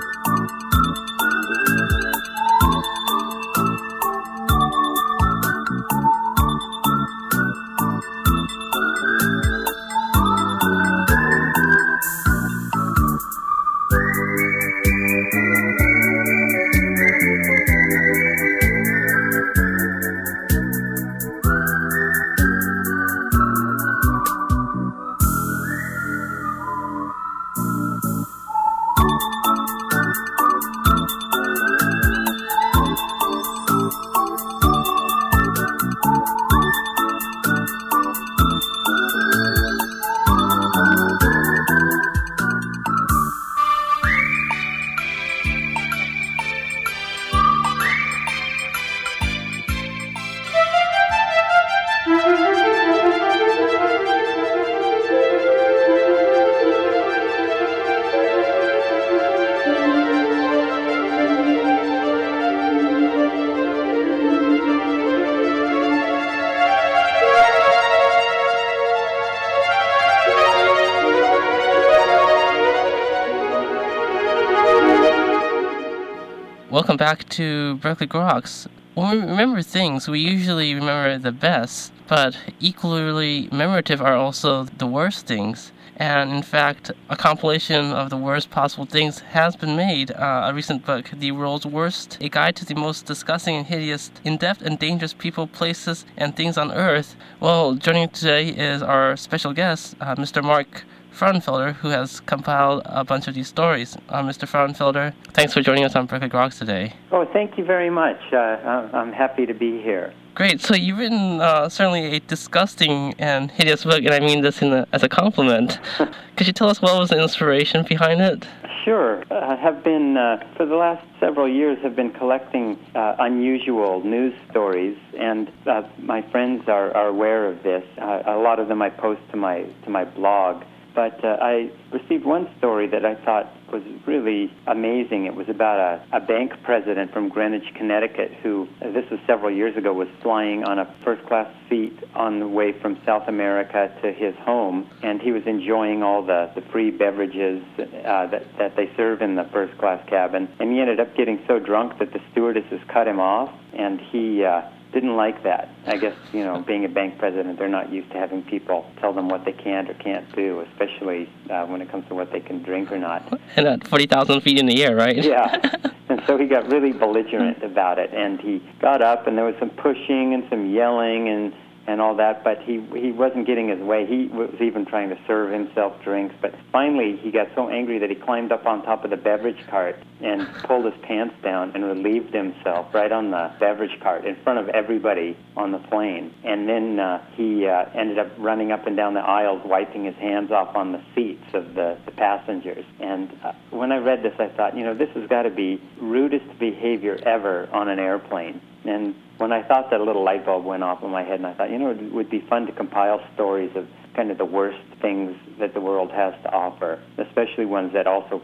Back 77.02 77.28
to 77.28 77.78
Berkeley 77.78 78.06
Groks. 78.06 78.68
When 78.94 79.10
we 79.10 79.18
remember 79.18 79.64
things, 79.64 80.08
we 80.08 80.20
usually 80.20 80.76
remember 80.76 81.18
the 81.18 81.32
best, 81.32 81.92
but 82.08 82.38
equally 82.60 83.48
memorative 83.52 84.00
are 84.02 84.16
also 84.16 84.66
the 84.66 84.86
worst 84.86 85.26
things. 85.26 85.72
And 85.98 86.32
in 86.32 86.44
fact, 86.44 86.92
a 87.10 87.16
compilation 87.16 87.92
of 87.92 88.12
the 88.12 88.18
worst 88.18 88.52
possible 88.52 88.86
things 88.86 89.18
has 89.38 89.56
been 89.56 89.76
made. 89.76 90.12
Uh, 90.12 90.50
a 90.50 90.54
recent 90.54 90.86
book, 90.86 91.10
The 91.12 91.32
World's 91.32 91.66
Worst, 91.66 92.20
a 92.22 92.30
guide 92.30 92.56
to 92.58 92.66
the 92.66 92.76
most 92.76 93.08
disgusting 93.08 93.56
and 93.56 93.66
hideous, 93.66 94.12
in 94.24 94.38
depth 94.38 94.62
and 94.62 94.78
dangerous 94.78 95.14
people, 95.14 95.48
places, 95.48 96.06
and 96.18 96.36
things 96.36 96.56
on 96.56 96.72
Earth. 96.72 97.16
Well, 97.40 97.74
joining 97.74 98.10
today 98.10 98.50
is 98.50 98.84
our 98.84 99.18
special 99.18 99.54
guest, 99.54 99.96
uh, 100.00 100.14
Mr. 100.18 100.44
Mark 100.44 100.84
Frauenfelder, 101.14 101.74
who 101.76 101.90
has 101.90 102.20
compiled 102.22 102.82
a 102.86 103.04
bunch 103.04 103.28
of 103.28 103.36
these 103.36 103.48
stories. 103.48 103.98
Uh, 104.10 104.24
Mr. 104.24 104.48
Frauenfelder, 104.48 105.14
thanks 105.34 105.54
for 105.54 105.62
joining 105.62 105.84
us 105.84 105.96
on 105.96 106.06
Berkeley 106.06 106.30
Groks 106.30 106.58
today. 106.58 106.94
Oh, 107.12 107.26
thank 107.26 107.58
you 107.58 107.66
very 107.66 107.90
much. 107.90 108.20
Uh, 108.34 108.90
I'm 108.94 109.12
happy 109.12 109.46
to 109.46 109.54
be 109.54 109.82
here. 109.82 110.14
Great. 110.34 110.62
So 110.62 110.76
you've 110.76 110.98
written 110.98 111.42
uh, 111.42 111.68
certainly 111.68 112.16
a 112.16 112.20
disgusting 112.22 113.14
and 113.20 113.52
hideous 113.52 113.84
book, 113.84 114.00
and 114.00 114.12
I 114.12 114.20
mean 114.20 114.42
this 114.42 114.62
a, 114.62 114.88
as 114.94 115.04
a 115.04 115.10
compliment. 115.10 115.80
Could 116.38 116.48
you 116.48 116.54
tell 116.54 116.70
us 116.70 116.82
what 116.82 116.98
was 116.98 117.10
the 117.10 117.22
inspiration 117.22 117.84
behind 117.84 118.22
it? 118.22 118.48
Sure. 118.86 119.24
I 119.30 119.56
have 119.58 119.84
been, 119.84 120.18
uh, 120.18 120.44
for 120.56 120.66
the 120.66 120.76
last 120.76 121.06
several 121.20 121.48
years, 121.48 121.78
have 121.84 121.96
been 121.96 122.12
collecting 122.12 122.80
uh, 122.96 123.16
unusual 123.20 124.04
news 124.04 124.34
stories, 124.50 124.98
and 125.20 125.52
uh, 125.68 125.84
my 126.00 126.22
friends 126.32 126.68
are, 126.68 126.96
are 126.96 127.08
aware 127.08 127.46
of 127.46 127.62
this. 127.62 127.84
Uh, 127.98 128.24
a 128.26 128.38
lot 128.38 128.60
of 128.60 128.70
them 128.70 128.82
I 128.82 128.90
post 128.90 129.22
to 129.32 129.38
my 129.38 129.66
to 129.84 129.90
my 129.90 130.06
blog. 130.06 130.64
But 130.94 131.24
uh, 131.24 131.38
I 131.42 131.72
received 131.92 132.26
one 132.26 132.50
story 132.58 132.88
that 132.88 133.06
I 133.06 133.16
thought 133.16 133.52
was 133.72 133.84
really 134.06 134.52
amazing. 134.68 135.26
It 135.26 135.36
was 135.36 135.48
about 135.48 135.80
a, 135.80 136.18
a 136.18 136.20
bank 136.20 136.52
president 136.64 137.14
from 137.14 137.30
Greenwich, 137.30 137.74
Connecticut, 137.76 138.34
who, 138.44 138.68
uh, 138.82 138.92
this 138.92 139.10
was 139.10 139.20
several 139.26 139.52
years 139.52 139.78
ago, 139.78 139.94
was 139.94 140.10
flying 140.22 140.64
on 140.64 140.80
a 140.80 140.96
first 141.04 141.26
class 141.28 141.48
seat 141.70 141.98
on 142.14 142.40
the 142.40 142.48
way 142.48 142.74
from 142.82 143.00
South 143.06 143.28
America 143.30 143.96
to 144.02 144.12
his 144.12 144.36
home, 144.40 144.90
and 145.02 145.22
he 145.22 145.32
was 145.32 145.44
enjoying 145.46 146.04
all 146.04 146.22
the, 146.22 146.52
the 146.56 146.62
free 146.72 146.92
beverages 146.92 147.64
uh, 147.80 148.28
that, 148.28 148.44
that 148.58 148.76
they 148.76 148.92
serve 148.98 149.22
in 149.22 149.36
the 149.36 149.46
first 149.54 149.78
class 149.78 150.06
cabin. 150.10 150.50
And 150.60 150.74
he 150.74 150.82
ended 150.82 151.00
up 151.00 151.16
getting 151.16 151.42
so 151.48 151.60
drunk 151.60 152.00
that 152.00 152.12
the 152.12 152.20
stewardesses 152.32 152.82
cut 152.90 153.08
him 153.08 153.20
off, 153.20 153.54
and 153.74 154.02
he 154.12 154.44
uh, 154.44 154.64
didn't 154.94 155.16
like 155.16 155.44
that. 155.44 155.70
I 155.88 155.98
guess, 155.98 156.16
you 156.34 156.44
know, 156.44 156.60
being 156.68 156.86
a 156.86 156.90
bank 156.90 157.18
president, 157.18 157.58
they're 157.58 157.68
not 157.68 157.92
used 157.92 158.12
to 158.12 158.18
having 158.18 158.44
people 158.44 158.86
tell 159.00 159.14
them 159.14 159.30
what 159.30 159.46
they 159.46 159.54
can't 159.54 159.90
or 159.90 159.94
can't 159.96 160.34
do, 160.36 160.62
especially 160.72 161.30
uh, 161.50 161.66
when 161.66 161.82
it 161.82 161.90
comes 161.90 162.08
to 162.10 162.16
what 162.16 162.32
they 162.32 162.40
can 162.40 162.62
drink 162.64 162.92
or 162.92 162.98
not. 162.98 163.40
And 163.56 163.68
at 163.68 163.88
40,000 163.88 164.42
feet 164.42 164.60
in 164.60 164.66
the 164.66 164.84
air, 164.84 164.96
right? 164.96 165.24
yeah. 165.24 165.76
And 166.12 166.22
so 166.28 166.38
he 166.38 166.46
got 166.46 166.70
really 166.70 166.92
belligerent 166.92 167.64
about 167.64 167.98
it, 167.98 168.14
and 168.14 168.38
he 168.42 168.62
got 168.82 169.02
up, 169.02 169.28
and 169.28 169.38
there 169.38 169.46
was 169.46 169.56
some 169.60 169.70
pushing 169.70 170.34
and 170.34 170.46
some 170.50 170.70
yelling, 170.70 171.30
and 171.30 171.54
and 171.88 172.00
all 172.00 172.16
that, 172.16 172.44
but 172.44 172.62
he 172.62 172.80
he 172.96 173.12
wasn't 173.12 173.48
getting 173.48 173.70
his 173.70 173.80
way. 173.80 174.06
He 174.06 174.28
was 174.28 174.54
even 174.62 174.86
trying 174.86 175.10
to 175.10 175.18
serve 175.26 175.52
himself 175.52 176.02
drinks, 176.04 176.36
but 176.42 176.54
finally 176.72 177.18
he 177.18 177.32
got 177.32 177.48
so 177.56 177.70
angry 177.70 178.00
that 178.00 178.10
he 178.10 178.16
climbed 178.16 178.52
up 178.52 178.66
on 178.66 178.84
top 178.84 179.04
of 179.04 179.10
the 179.10 179.18
beverage 179.18 179.66
cart 179.68 179.98
and 180.22 180.48
pulled 180.64 180.86
his 180.86 180.94
pants 181.02 181.36
down 181.44 181.72
and 181.74 181.84
relieved 181.84 182.34
himself 182.34 182.94
right 182.94 183.12
on 183.12 183.32
the 183.32 183.52
beverage 183.60 184.00
cart 184.02 184.26
in 184.26 184.36
front 184.44 184.60
of 184.60 184.70
everybody 184.70 185.36
on 185.58 185.72
the 185.72 185.80
plane. 185.80 186.34
And 186.44 186.70
then 186.70 187.00
uh, 187.00 187.26
he 187.34 187.66
uh, 187.66 187.86
ended 187.96 188.20
up 188.20 188.28
running 188.38 188.72
up 188.72 188.86
and 188.86 188.96
down 188.96 189.16
the 189.16 189.22
aisles, 189.22 189.62
wiping 189.66 190.06
his 190.06 190.16
hands 190.16 190.52
off 190.52 190.76
on 190.76 190.92
the 190.92 191.02
seats 191.16 191.46
of 191.54 191.74
the, 191.74 191.98
the 192.06 192.12
passengers. 192.12 192.86
And 193.00 193.32
uh, 193.44 193.54
when 193.72 193.92
I 193.92 193.98
read 193.98 194.22
this, 194.22 194.36
I 194.40 194.48
thought, 194.50 194.78
you 194.78 194.84
know, 194.84 194.94
this 194.94 195.10
has 195.16 195.28
got 195.28 195.44
to 195.44 195.50
be 195.50 195.82
rudest 196.00 196.60
behavior 196.60 197.20
ever 197.24 197.68
on 197.72 197.90
an 197.90 197.98
airplane. 197.98 198.62
And 198.84 199.16
when 199.38 199.52
I 199.52 199.64
thought 199.64 199.90
that, 199.90 200.00
a 200.00 200.04
little 200.04 200.24
light 200.24 200.46
bulb 200.46 200.66
went 200.66 200.84
off 200.84 201.04
in 201.04 201.10
my 201.10 201.24
head, 201.24 201.36
and 201.36 201.48
I 201.48 201.54
thought, 201.54 201.71
you 201.72 201.80
know, 201.80 201.92
it 201.92 202.14
would 202.14 202.30
be 202.30 202.42
fun 202.42 202.66
to 202.68 202.72
compile 202.72 203.22
stories 203.34 203.72
of 203.76 203.88
kind 204.16 204.30
of 204.30 204.38
the 204.38 204.46
worst 204.46 204.80
things 205.02 205.36
that 205.60 205.74
the 205.74 205.80
world 205.80 206.12
has 206.12 206.34
to 206.44 206.52
offer, 206.52 207.02
especially 207.18 207.66
ones 207.66 207.94
that 207.94 208.08
also 208.08 208.42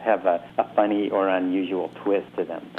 have 0.00 0.26
a, 0.26 0.46
a 0.58 0.74
funny 0.74 1.08
or 1.10 1.28
unusual 1.28 1.90
twist 2.04 2.26
to 2.36 2.44
them. 2.44 2.68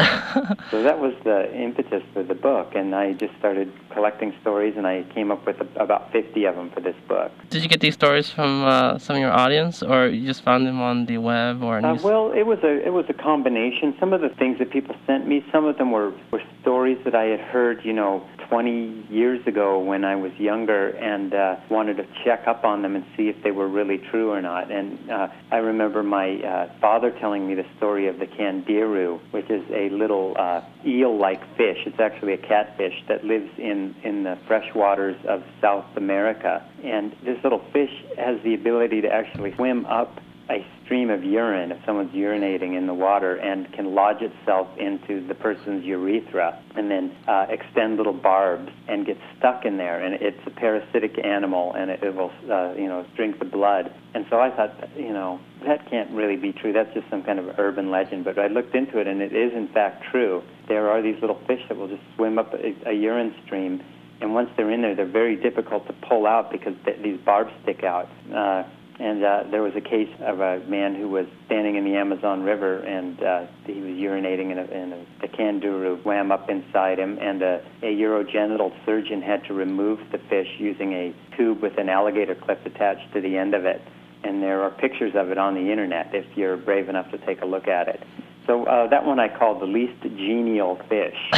so 0.72 0.84
that 0.84 1.00
was 1.00 1.14
the 1.24 1.54
impetus 1.54 2.04
for 2.14 2.24
the 2.24 2.36
book, 2.36 2.74
and 2.76 2.96
I 2.96 3.14
just 3.14 3.36
started 3.40 3.72
collecting 3.92 4.34
stories, 4.42 4.76
and 4.78 4.86
I 4.86 5.04
came 5.14 5.32
up 5.32 5.46
with 5.46 5.60
a, 5.60 5.68
about 5.82 6.12
50 6.12 6.46
of 6.46 6.56
them 6.56 6.70
for 6.72 6.80
this 6.80 6.96
book. 7.08 7.32
Did 7.50 7.64
you 7.64 7.70
get 7.70 7.82
these 7.82 7.96
stories 7.96 8.30
from 8.30 8.64
uh, 8.64 9.00
some 9.00 9.16
of 9.16 9.22
your 9.22 9.32
audience, 9.32 9.82
or 9.82 10.08
you 10.08 10.26
just 10.26 10.44
found 10.44 10.68
them 10.68 10.80
on 10.80 11.06
the 11.06 11.18
web 11.18 11.64
or? 11.64 11.84
Uh, 11.84 11.96
well, 11.96 12.32
it 12.32 12.46
was 12.46 12.60
a 12.64 12.86
it 12.86 12.94
was 12.94 13.06
a 13.10 13.14
combination. 13.14 13.96
Some 14.00 14.14
of 14.14 14.22
the 14.22 14.30
things 14.30 14.60
that 14.60 14.70
people 14.70 14.96
sent 15.06 15.28
me, 15.28 15.46
some 15.52 15.66
of 15.66 15.78
them 15.78 15.92
were 15.92 16.14
were 16.32 16.42
stories 16.68 16.98
that 17.06 17.16
I 17.16 17.28
had 17.28 17.40
heard, 17.40 17.80
you 17.86 17.94
know, 17.94 18.28
20 18.50 19.08
years 19.10 19.40
ago 19.48 19.80
when 19.80 20.04
I 20.04 20.18
was 20.18 20.34
younger 20.34 20.90
and 20.90 21.34
uh, 21.34 21.56
wanted 21.70 21.96
to 21.96 22.06
check 22.26 22.46
up 22.46 22.66
on 22.66 22.82
them 22.82 22.94
and 22.94 23.06
see 23.16 23.30
if 23.30 23.42
they 23.42 23.52
were 23.52 23.70
really 23.70 24.00
true 24.12 24.32
or 24.32 24.42
not. 24.42 24.70
And 24.70 25.10
uh, 25.10 25.30
I 25.50 25.58
remember 25.60 26.04
my 26.04 26.36
uh, 26.42 26.80
father 26.82 27.12
telling 27.22 27.48
me 27.48 27.56
the 27.56 27.66
story 27.78 28.10
of 28.10 28.20
the 28.20 28.26
candiru, 28.26 29.18
which 29.32 29.50
is 29.50 29.64
a 29.72 29.88
little 29.92 30.36
uh, 30.38 30.60
eel-like 30.86 31.40
fish. 31.56 31.78
It's 31.86 32.02
actually 32.02 32.34
a 32.34 32.38
catfish 32.38 33.02
that 33.08 33.24
lives 33.24 33.50
in, 33.58 33.96
in 34.04 34.24
the 34.24 34.38
fresh 34.46 34.68
waters 34.76 35.16
of 35.26 35.44
South 35.62 35.86
America. 35.96 36.70
And 36.84 37.14
this 37.24 37.42
little 37.46 37.64
fish 37.72 37.94
has 38.18 38.44
the 38.44 38.54
ability 38.56 39.00
to 39.02 39.08
actually 39.08 39.56
swim 39.56 39.86
up 39.86 40.20
a 40.50 40.66
stream 40.84 41.10
of 41.10 41.24
urine 41.24 41.72
if 41.72 41.78
someone's 41.86 42.14
urinating 42.14 42.78
in 42.78 42.88
the 42.88 42.94
water 42.94 43.36
and 43.36 43.72
can 43.74 43.94
lodge 43.94 44.22
itself 44.22 44.68
into 44.78 45.26
the 45.28 45.36
person's 45.36 45.84
urethra 45.84 46.62
and 46.76 46.90
then 46.90 47.16
uh, 47.28 47.46
extend 47.50 47.98
little 47.98 48.14
barbs 48.14 48.72
and 48.88 49.06
get 49.06 49.18
stuck 49.38 49.66
in 49.66 49.78
there. 49.78 50.04
And 50.04 50.16
it's 50.22 50.40
a 50.46 50.52
parasitic 50.52 51.24
animal 51.24 51.74
and 51.74 51.92
it, 51.92 52.04
it 52.04 52.16
will, 52.16 52.32
uh, 52.50 52.74
you 52.74 52.88
know, 52.88 53.06
drink 53.16 53.40
the 53.40 53.46
blood. 53.46 53.94
And 54.14 54.26
so 54.30 54.40
I 54.40 54.50
thought, 54.50 54.72
you 54.96 55.14
know, 55.14 55.40
that 55.66 55.90
can't 55.90 56.10
really 56.12 56.38
be 56.38 56.54
true. 56.54 56.72
That's 56.72 56.94
just 56.94 57.10
some 57.10 57.24
kind 57.24 57.40
of 57.40 57.60
urban 57.60 57.92
legend. 57.92 58.24
But 58.24 58.40
I 58.40 58.48
looked 58.48 58.74
into 58.74 59.00
it 59.00 59.08
and 59.08 59.22
it 59.22 59.36
is 59.36 59.54
in 59.54 59.68
fact 59.74 60.06
true. 60.12 60.42
There 60.70 60.90
are 60.90 61.02
these 61.02 61.20
little 61.20 61.42
fish 61.48 61.62
that 61.68 61.78
will 61.78 61.90
just 61.90 62.04
swim 62.16 62.40
up 62.40 62.54
a, 62.54 62.90
a 62.90 62.94
urine 62.94 63.36
stream 63.46 63.84
and 64.20 64.34
once 64.34 64.50
they're 64.58 64.72
in 64.72 64.82
there, 64.82 64.96
they're 64.96 65.06
very 65.06 65.36
difficult 65.36 65.86
to 65.88 65.94
pull 66.08 66.26
out 66.26 66.52
because 66.52 66.74
th- 66.86 66.98
these 67.04 67.20
barbs 67.24 67.52
stick 67.64 67.84
out. 67.84 68.10
Uh, 68.34 68.64
and 69.00 69.24
uh, 69.24 69.44
there 69.52 69.62
was 69.62 69.76
a 69.76 69.82
case 69.82 70.10
of 70.22 70.40
a 70.40 70.60
man 70.68 70.96
who 70.96 71.08
was 71.08 71.28
standing 71.46 71.76
in 71.76 71.84
the 71.84 71.96
Amazon 71.96 72.42
River, 72.42 72.80
and 72.80 73.22
uh, 73.22 73.46
he 73.66 73.80
was 73.80 73.92
urinating, 73.92 74.50
and, 74.52 74.60
a, 74.60 74.74
and 74.74 74.94
a, 74.94 75.06
the 75.22 75.28
candiru 75.28 76.02
swam 76.02 76.32
up 76.32 76.50
inside 76.50 76.98
him, 76.98 77.20
and 77.20 77.44
a, 77.44 77.64
a 77.84 77.96
urogenital 77.96 78.74
surgeon 78.86 79.22
had 79.22 79.44
to 79.46 79.54
remove 79.54 80.00
the 80.12 80.18
fish 80.30 80.48
using 80.58 80.94
a 80.94 81.16
tube 81.36 81.62
with 81.62 81.78
an 81.78 81.90
alligator 81.90 82.34
clip 82.34 82.66
attached 82.66 83.14
to 83.14 83.22
the 83.22 83.38
end 83.38 83.54
of 83.54 83.66
it. 83.66 83.82
And 84.24 84.42
there 84.42 84.64
are 84.64 84.72
pictures 84.72 85.14
of 85.16 85.30
it 85.30 85.38
on 85.38 85.54
the 85.54 85.72
internet 85.72 86.14
if 86.16 86.26
you're 86.36 86.58
brave 86.58 86.90
enough 86.90 87.12
to 87.12 87.20
take 87.20 87.42
a 87.42 87.46
look 87.46 87.68
at 87.68 87.88
it. 87.88 88.02
So 88.48 88.66
uh, 88.66 88.88
that 88.88 89.06
one 89.06 89.20
I 89.20 89.28
call 89.28 89.60
the 89.60 89.68
least 89.68 90.02
genial 90.02 90.82
fish. 90.90 91.18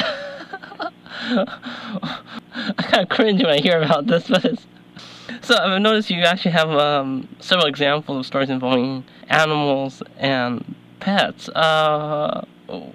I 2.59 2.83
kind 2.83 3.03
of 3.03 3.09
cringe 3.09 3.43
when 3.43 3.51
I 3.51 3.59
hear 3.59 3.81
about 3.81 4.07
this, 4.07 4.27
but 4.29 4.45
it's 4.45 4.65
so 5.41 5.55
I've 5.55 5.81
noticed 5.81 6.09
you 6.09 6.23
actually 6.23 6.51
have 6.51 6.69
um, 6.71 7.27
several 7.39 7.67
examples 7.67 8.19
of 8.19 8.25
stories 8.25 8.49
involving 8.49 9.03
animals 9.29 10.01
and 10.17 10.75
pets. 10.99 11.49
Uh, 11.49 12.45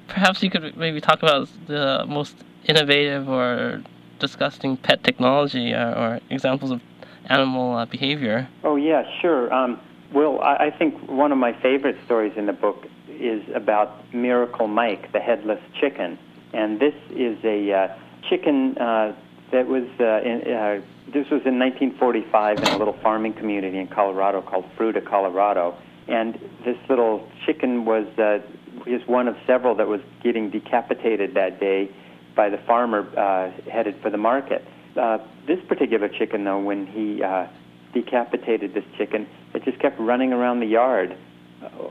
perhaps 0.09 0.43
you 0.43 0.51
could 0.51 0.77
maybe 0.77 1.01
talk 1.01 1.23
about 1.23 1.49
the 1.67 2.05
most 2.07 2.37
innovative 2.67 3.29
or 3.29 3.83
disgusting 4.19 4.77
pet 4.77 5.03
technology 5.05 5.73
or, 5.73 5.95
or 5.97 6.21
examples 6.31 6.71
of 6.71 6.81
animal 7.27 7.77
uh, 7.77 7.87
behavior. 7.87 8.49
Oh 8.63 8.77
yeah, 8.77 9.03
sure. 9.21 9.53
Um, 9.53 9.81
well, 10.13 10.41
I, 10.41 10.67
I 10.67 10.71
think 10.71 11.09
one 11.09 11.33
of 11.33 11.39
my 11.39 11.53
favorite 11.61 11.97
stories 12.05 12.33
in 12.37 12.47
the 12.47 12.53
book 12.53 12.87
is 13.09 13.43
about 13.55 14.13
Miracle 14.15 14.69
Mike, 14.69 15.13
the 15.13 15.21
headless 15.21 15.61
chicken, 15.81 16.19
and 16.53 16.81
this 16.81 16.95
is 17.11 17.39
a 17.45 17.73
uh, 17.73 17.97
chicken 18.29 18.77
uh, 18.79 19.15
that 19.53 19.67
was 19.67 19.85
uh, 20.01 20.21
in, 20.23 20.53
uh, 20.53 20.81
this 21.07 21.29
was 21.31 21.43
in 21.45 21.59
1945 21.59 22.59
in 22.59 22.65
a 22.65 22.79
little 22.79 22.97
farming 23.03 23.35
community 23.35 23.79
in 23.79 23.87
Colorado 23.87 24.41
called 24.43 24.65
Fruita, 24.77 25.05
Colorado. 25.05 25.77
And 26.09 26.35
this 26.65 26.77
little 26.89 27.29
chicken 27.47 27.85
was 27.85 28.07
uh, 28.19 28.41
just 28.85 29.09
one 29.09 29.29
of 29.29 29.37
several 29.47 29.75
that 29.77 29.87
was 29.87 30.01
getting 30.23 30.51
decapitated 30.51 31.35
that 31.35 31.61
day 31.61 31.91
by 32.35 32.49
the 32.49 32.59
farmer 32.59 33.07
uh, 33.17 33.51
headed 33.71 33.97
for 34.03 34.11
the 34.11 34.19
market. 34.19 34.65
Uh, 34.97 35.19
this 35.47 35.61
particular 35.67 36.09
chicken, 36.09 36.45
though, 36.45 36.61
when 36.61 36.87
he 36.87 37.23
uh, 37.23 37.47
decapitated 37.93 38.75
this 38.75 38.85
chicken, 38.97 39.27
it 39.55 39.65
just 39.65 39.79
kept 39.79 39.99
running 40.01 40.33
around 40.33 40.61
the 40.61 40.67
yard 40.67 41.17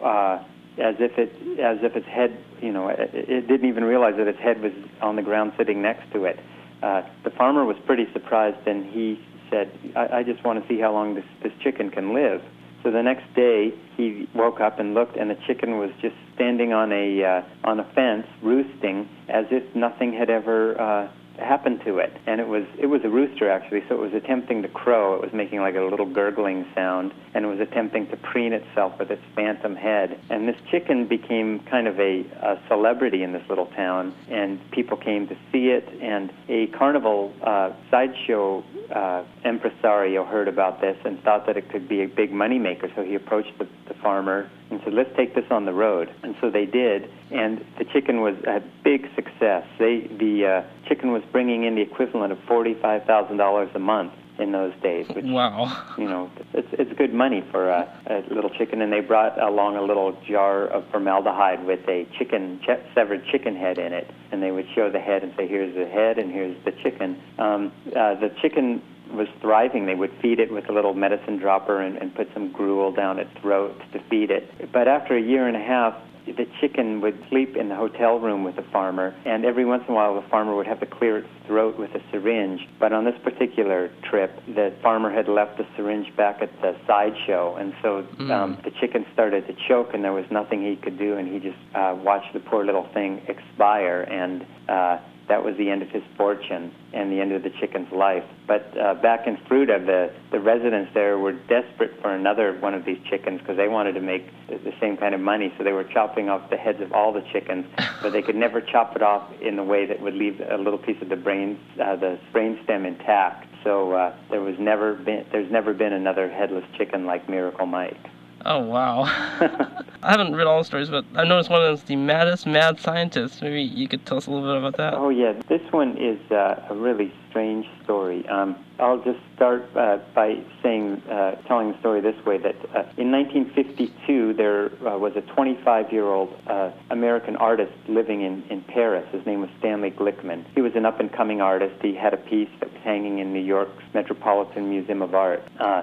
uh, 0.04 0.44
as 0.78 0.96
if 1.00 1.18
it 1.18 1.60
as 1.60 1.78
if 1.84 1.96
its 1.96 2.08
head, 2.08 2.38
you 2.62 2.72
know, 2.72 2.90
it, 2.90 3.12
it 3.14 3.48
didn't 3.48 3.68
even 3.68 3.84
realize 3.84 4.16
that 4.18 4.28
its 4.28 4.40
head 4.40 4.62
was 4.62 4.74
on 5.02 5.16
the 5.16 5.22
ground 5.22 5.54
sitting 5.58 5.82
next 5.82 6.12
to 6.12 6.26
it 6.26 6.40
uh, 6.84 7.02
the 7.24 7.32
farmer 7.32 7.64
was 7.66 7.78
pretty 7.86 8.06
surprised, 8.12 8.68
and 8.68 8.86
he 8.86 9.20
said, 9.50 9.72
I, 9.96 10.18
I 10.18 10.24
just 10.24 10.44
want 10.44 10.62
to 10.62 10.68
see 10.68 10.80
how 10.80 10.92
long 10.92 11.16
this, 11.16 11.26
this 11.42 11.54
chicken 11.64 11.90
can 11.90 12.14
live. 12.14 12.42
So 12.84 12.92
the 12.92 13.02
next 13.02 13.34
day, 13.34 13.74
he 13.96 14.28
woke 14.36 14.60
up 14.60 14.80
and 14.80 14.94
looked, 14.94 15.16
and 15.16 15.30
the 15.30 15.38
chicken 15.48 15.78
was 15.78 15.92
just 16.02 16.16
standing 16.36 16.74
on 16.74 16.92
a 16.92 17.24
uh, 17.24 17.42
on 17.64 17.80
a 17.80 17.86
fence, 17.94 18.28
roosting, 18.42 19.08
as 19.30 19.46
if 19.52 19.64
nothing 19.74 20.12
had 20.12 20.30
ever 20.30 20.80
uh, 20.80 21.08
happened 21.40 21.82
to 21.86 21.98
it. 21.98 22.16
And 22.28 22.40
it 22.40 22.48
was 22.48 22.64
it 22.78 22.88
was 22.88 23.02
a 23.04 23.10
rooster 23.10 23.50
actually, 23.50 23.84
so 23.88 23.96
it 23.96 24.02
was 24.02 24.14
attempting 24.14 24.62
to 24.62 24.68
crow. 24.68 25.16
It 25.16 25.22
was 25.22 25.34
making 25.34 25.60
like 25.60 25.76
a 25.76 25.82
little 25.82 26.06
gurgling 26.06 26.66
sound, 26.76 27.14
and 27.34 27.46
it 27.46 27.48
was 27.48 27.60
attempting 27.60 28.08
to 28.08 28.18
preen 28.18 28.54
itself 28.54 28.98
with 29.00 29.12
its 29.12 29.22
phantom 29.36 29.76
head. 29.76 30.20
And 30.30 30.48
this 30.48 30.58
chicken 30.70 31.08
became 31.08 31.60
kind 31.62 31.88
of 31.88 32.00
a, 32.00 32.22
a 32.42 32.62
celebrity 32.68 33.24
in 33.24 33.34
this 33.34 33.44
little 33.50 33.68
town, 33.68 34.14
and 34.30 34.60
people 34.72 34.98
came 34.98 35.28
to 35.28 35.36
see 35.52 35.70
it. 35.70 35.88
And 36.02 36.32
a 36.50 36.68
carnival 36.68 37.34
uh, 37.42 37.72
sideshow 37.90 38.64
uh, 38.92 39.24
impresario 39.44 40.26
heard 40.26 40.48
about 40.48 40.82
this 40.82 40.98
and 41.06 41.22
thought 41.24 41.46
that 41.48 41.58
it 41.58 41.70
could 41.70 41.88
be 41.88 42.04
a 42.04 42.08
big 42.08 42.32
moneymaker. 42.32 42.94
So 42.96 43.04
he 43.04 43.16
approached 43.16 43.58
the, 43.58 43.68
the 43.88 43.94
farmer 43.96 44.50
and 44.70 44.82
said, 44.84 44.94
"Let's 44.94 45.16
take 45.16 45.36
this 45.36 45.46
on 45.50 45.66
the 45.66 45.74
road." 45.74 46.14
And 46.24 46.36
so 46.42 46.50
they 46.50 46.66
did, 46.66 47.10
and 47.32 47.66
the 47.78 47.86
chicken 47.86 48.22
was 48.22 48.36
a 48.46 48.62
big 48.84 49.10
success. 49.16 49.66
They 49.80 50.08
the 50.08 50.46
uh, 50.46 50.83
chicken 50.94 51.12
was 51.12 51.24
bringing 51.32 51.64
in 51.64 51.76
the 51.76 51.82
equivalent 51.82 52.32
of 52.32 52.40
forty-five 52.48 53.06
thousand 53.06 53.38
dollars 53.38 53.70
a 53.74 53.80
month 53.80 54.14
in 54.40 54.52
those 54.52 54.74
days. 54.82 55.08
Which, 55.10 55.26
Wow. 55.26 55.86
You 55.98 56.06
know, 56.06 56.32
it's 56.54 56.68
it's 56.74 56.94
good 56.98 57.14
money 57.14 57.44
for 57.52 57.70
a, 57.70 57.88
a 58.08 58.34
little 58.34 58.50
chicken. 58.50 58.82
And 58.82 58.92
they 58.92 59.00
brought 59.00 59.42
along 59.42 59.76
a 59.76 59.82
little 59.82 60.18
jar 60.28 60.68
of 60.68 60.86
formaldehyde 60.92 61.66
with 61.66 61.88
a 61.88 62.08
chicken 62.18 62.60
ch- 62.64 62.94
severed 62.94 63.26
chicken 63.32 63.56
head 63.56 63.78
in 63.78 63.94
it, 63.94 64.10
and 64.32 64.42
they 64.42 64.52
would 64.52 64.68
show 64.76 64.92
the 64.92 65.00
head 65.00 65.24
and 65.24 65.34
say, 65.36 65.48
"Here's 65.48 65.74
the 65.76 65.88
head, 65.88 66.18
and 66.18 66.32
here's 66.32 66.58
the 66.64 66.72
chicken." 66.84 67.20
Um, 67.40 67.72
uh, 67.96 68.16
the 68.16 68.32
chicken 68.42 68.82
was 69.14 69.28
thriving. 69.42 69.86
They 69.86 69.96
would 69.96 70.12
feed 70.22 70.40
it 70.40 70.52
with 70.52 70.70
a 70.70 70.74
little 70.74 70.94
medicine 70.94 71.38
dropper 71.38 71.82
and, 71.82 71.98
and 71.98 72.14
put 72.16 72.28
some 72.34 72.52
gruel 72.52 72.92
down 72.92 73.20
its 73.20 73.30
throat 73.42 73.80
to 73.94 74.00
feed 74.10 74.32
it. 74.32 74.72
But 74.72 74.88
after 74.88 75.16
a 75.16 75.22
year 75.22 75.48
and 75.48 75.56
a 75.56 75.60
half, 75.60 75.96
the 76.26 76.48
chicken 76.62 77.02
would 77.02 77.18
sleep 77.30 77.56
in 77.56 77.70
the 77.70 77.76
hotel 77.76 78.20
room 78.20 78.44
with 78.44 78.56
the 78.56 78.64
farmer, 78.72 79.14
and 79.26 79.46
every 79.46 79.66
once 79.66 79.84
in 79.88 79.94
a 79.94 79.96
while 79.96 80.20
the 80.20 80.28
farmer 80.30 80.56
would 80.56 80.68
have 80.68 80.80
to 80.80 80.86
clear 80.86 81.18
its 81.18 81.28
throat 81.48 81.78
with 81.78 81.92
a 81.96 82.02
syringe. 82.12 82.62
But 82.80 82.94
on 82.94 83.06
this 83.06 83.16
particular 83.24 83.92
trip, 84.10 84.32
the 84.48 84.74
farmer 84.82 85.12
had 85.12 85.28
left 85.28 85.58
the 85.58 85.66
syringe 85.76 86.16
back 86.16 86.42
at 86.42 86.50
the 86.62 86.76
sideshow, 86.88 87.56
and 87.56 87.74
so 87.82 88.06
um, 88.32 88.58
the 88.64 88.72
chicken 88.80 89.06
started 89.14 89.48
to 89.48 89.56
choke, 89.68 89.94
and 89.94 90.04
there 90.04 90.14
was 90.14 90.26
nothing 90.32 90.64
he 90.64 90.76
could 90.76 90.98
do, 90.98 91.18
and 91.18 91.28
he 91.28 91.40
just 91.40 91.60
uh, 91.76 91.96
watched 91.98 92.34
the 92.34 92.40
poor 92.40 92.66
little 92.66 92.88
thing 92.94 93.22
expire, 93.28 94.02
and 94.02 94.46
uh, 94.70 94.98
that 95.28 95.44
was 95.44 95.56
the 95.58 95.70
end 95.70 95.82
of 95.82 95.90
his 95.90 96.04
fortune 96.18 96.74
and 96.92 97.12
the 97.12 97.22
end 97.22 97.32
of 97.32 97.44
the 97.44 97.50
chicken's 97.50 97.92
life. 97.92 98.24
But 98.46 98.78
uh, 98.78 98.96
back 98.96 99.26
in 99.26 99.38
Fruita, 99.38 99.86
the, 99.86 100.12
the 100.32 100.40
residents 100.40 100.92
there 100.94 101.18
were 101.18 101.32
desperate 101.32 102.00
for 102.02 102.14
another 102.14 102.58
one 102.60 102.74
of 102.74 102.84
these 102.84 102.98
chickens 103.10 103.40
because 103.40 103.56
they 103.56 103.70
wanted 103.70 103.94
to 103.94 104.02
make 104.02 104.26
the, 104.48 104.58
the 104.58 104.74
same 104.82 104.98
kind 104.98 105.16
of 105.16 105.22
money. 105.22 105.54
So 105.58 105.64
they 105.64 105.72
were 105.72 105.86
chopping 105.86 106.30
off 106.30 106.50
the 106.50 106.58
heads 106.58 106.82
of 106.82 106.92
all 106.92 107.14
the 107.14 107.24
chickens, 107.32 107.66
but 108.02 108.12
they 108.12 108.22
could 108.22 108.36
never 108.36 108.60
chop 108.60 108.96
it 108.96 109.02
off 109.02 109.32
in 109.42 109.58
a 109.58 109.64
way 109.64 109.86
that 109.86 110.02
would 110.02 110.16
leave 110.16 110.42
a 110.42 110.58
little 110.58 110.80
piece 110.80 111.02
of 111.02 111.10
the 111.10 111.16
brain, 111.16 111.60
uh, 111.82 111.96
the 111.96 112.20
brain 112.32 112.60
stem 112.64 112.86
intact. 112.86 113.48
So 113.64 113.94
uh, 113.94 114.16
there 114.30 114.42
was 114.42 114.56
never 114.60 114.96
been, 114.96 115.26
there's 115.32 115.52
never 115.52 115.74
been 115.74 115.94
another 115.94 116.30
headless 116.30 116.66
chicken 116.78 117.06
like 117.06 117.30
Miracle 117.30 117.66
Mike. 117.66 117.98
Oh 118.46 118.60
wow. 118.60 119.04
I 120.04 120.12
haven't 120.12 120.36
read 120.36 120.48
all 120.48 120.60
the 120.60 120.66
stories, 120.66 120.90
but 120.90 121.06
I 121.16 121.24
noticed 121.24 121.50
one 121.50 121.62
of 121.62 121.66
them 121.66 121.74
is 121.76 121.84
the 121.84 121.96
maddest 121.96 122.46
mad 122.46 122.80
scientist. 122.80 123.42
Maybe 123.42 123.64
you 123.64 123.88
could 123.88 124.06
tell 124.06 124.18
us 124.18 124.28
a 124.28 124.32
little 124.32 124.48
bit 124.48 124.58
about 124.58 124.78
that. 124.78 124.96
Oh 124.96 125.10
yeah, 125.10 125.34
this 125.48 125.62
one 125.72 125.98
is 125.98 126.20
uh, 126.30 126.62
a 126.70 126.76
really 126.76 127.14
strange 127.34 127.66
story. 127.84 128.28
Um, 128.30 128.64
I'll 128.80 129.04
just 129.04 129.20
start 129.36 129.64
uh, 129.76 129.98
by 130.14 130.38
saying, 130.62 131.02
uh, 131.10 131.32
telling 131.48 131.72
the 131.72 131.80
story 131.80 132.00
this 132.00 132.16
way: 132.26 132.38
that 132.38 132.56
uh, 132.76 132.86
in 132.98 133.12
1952 133.12 134.34
there 134.34 134.66
uh, 134.88 134.98
was 135.00 135.14
a 135.16 135.22
25-year-old 135.22 136.32
uh, 136.46 136.72
American 136.92 137.36
artist 137.36 137.74
living 137.88 138.22
in 138.22 138.44
in 138.52 138.62
Paris. 138.62 139.08
His 139.12 139.26
name 139.26 139.42
was 139.42 139.50
Stanley 139.58 139.90
Glickman. 139.90 140.46
He 140.54 140.62
was 140.62 140.74
an 140.76 140.86
up-and-coming 140.86 141.42
artist. 141.42 141.76
He 141.82 141.96
had 141.96 142.14
a 142.14 142.18
piece 142.18 142.50
that 142.60 142.72
was 142.72 142.82
hanging 142.84 143.18
in 143.18 143.34
New 143.34 143.44
York's 143.44 143.84
Metropolitan 143.96 144.70
Museum 144.70 145.02
of 145.02 145.16
Art. 145.16 145.44
Uh, 145.60 145.82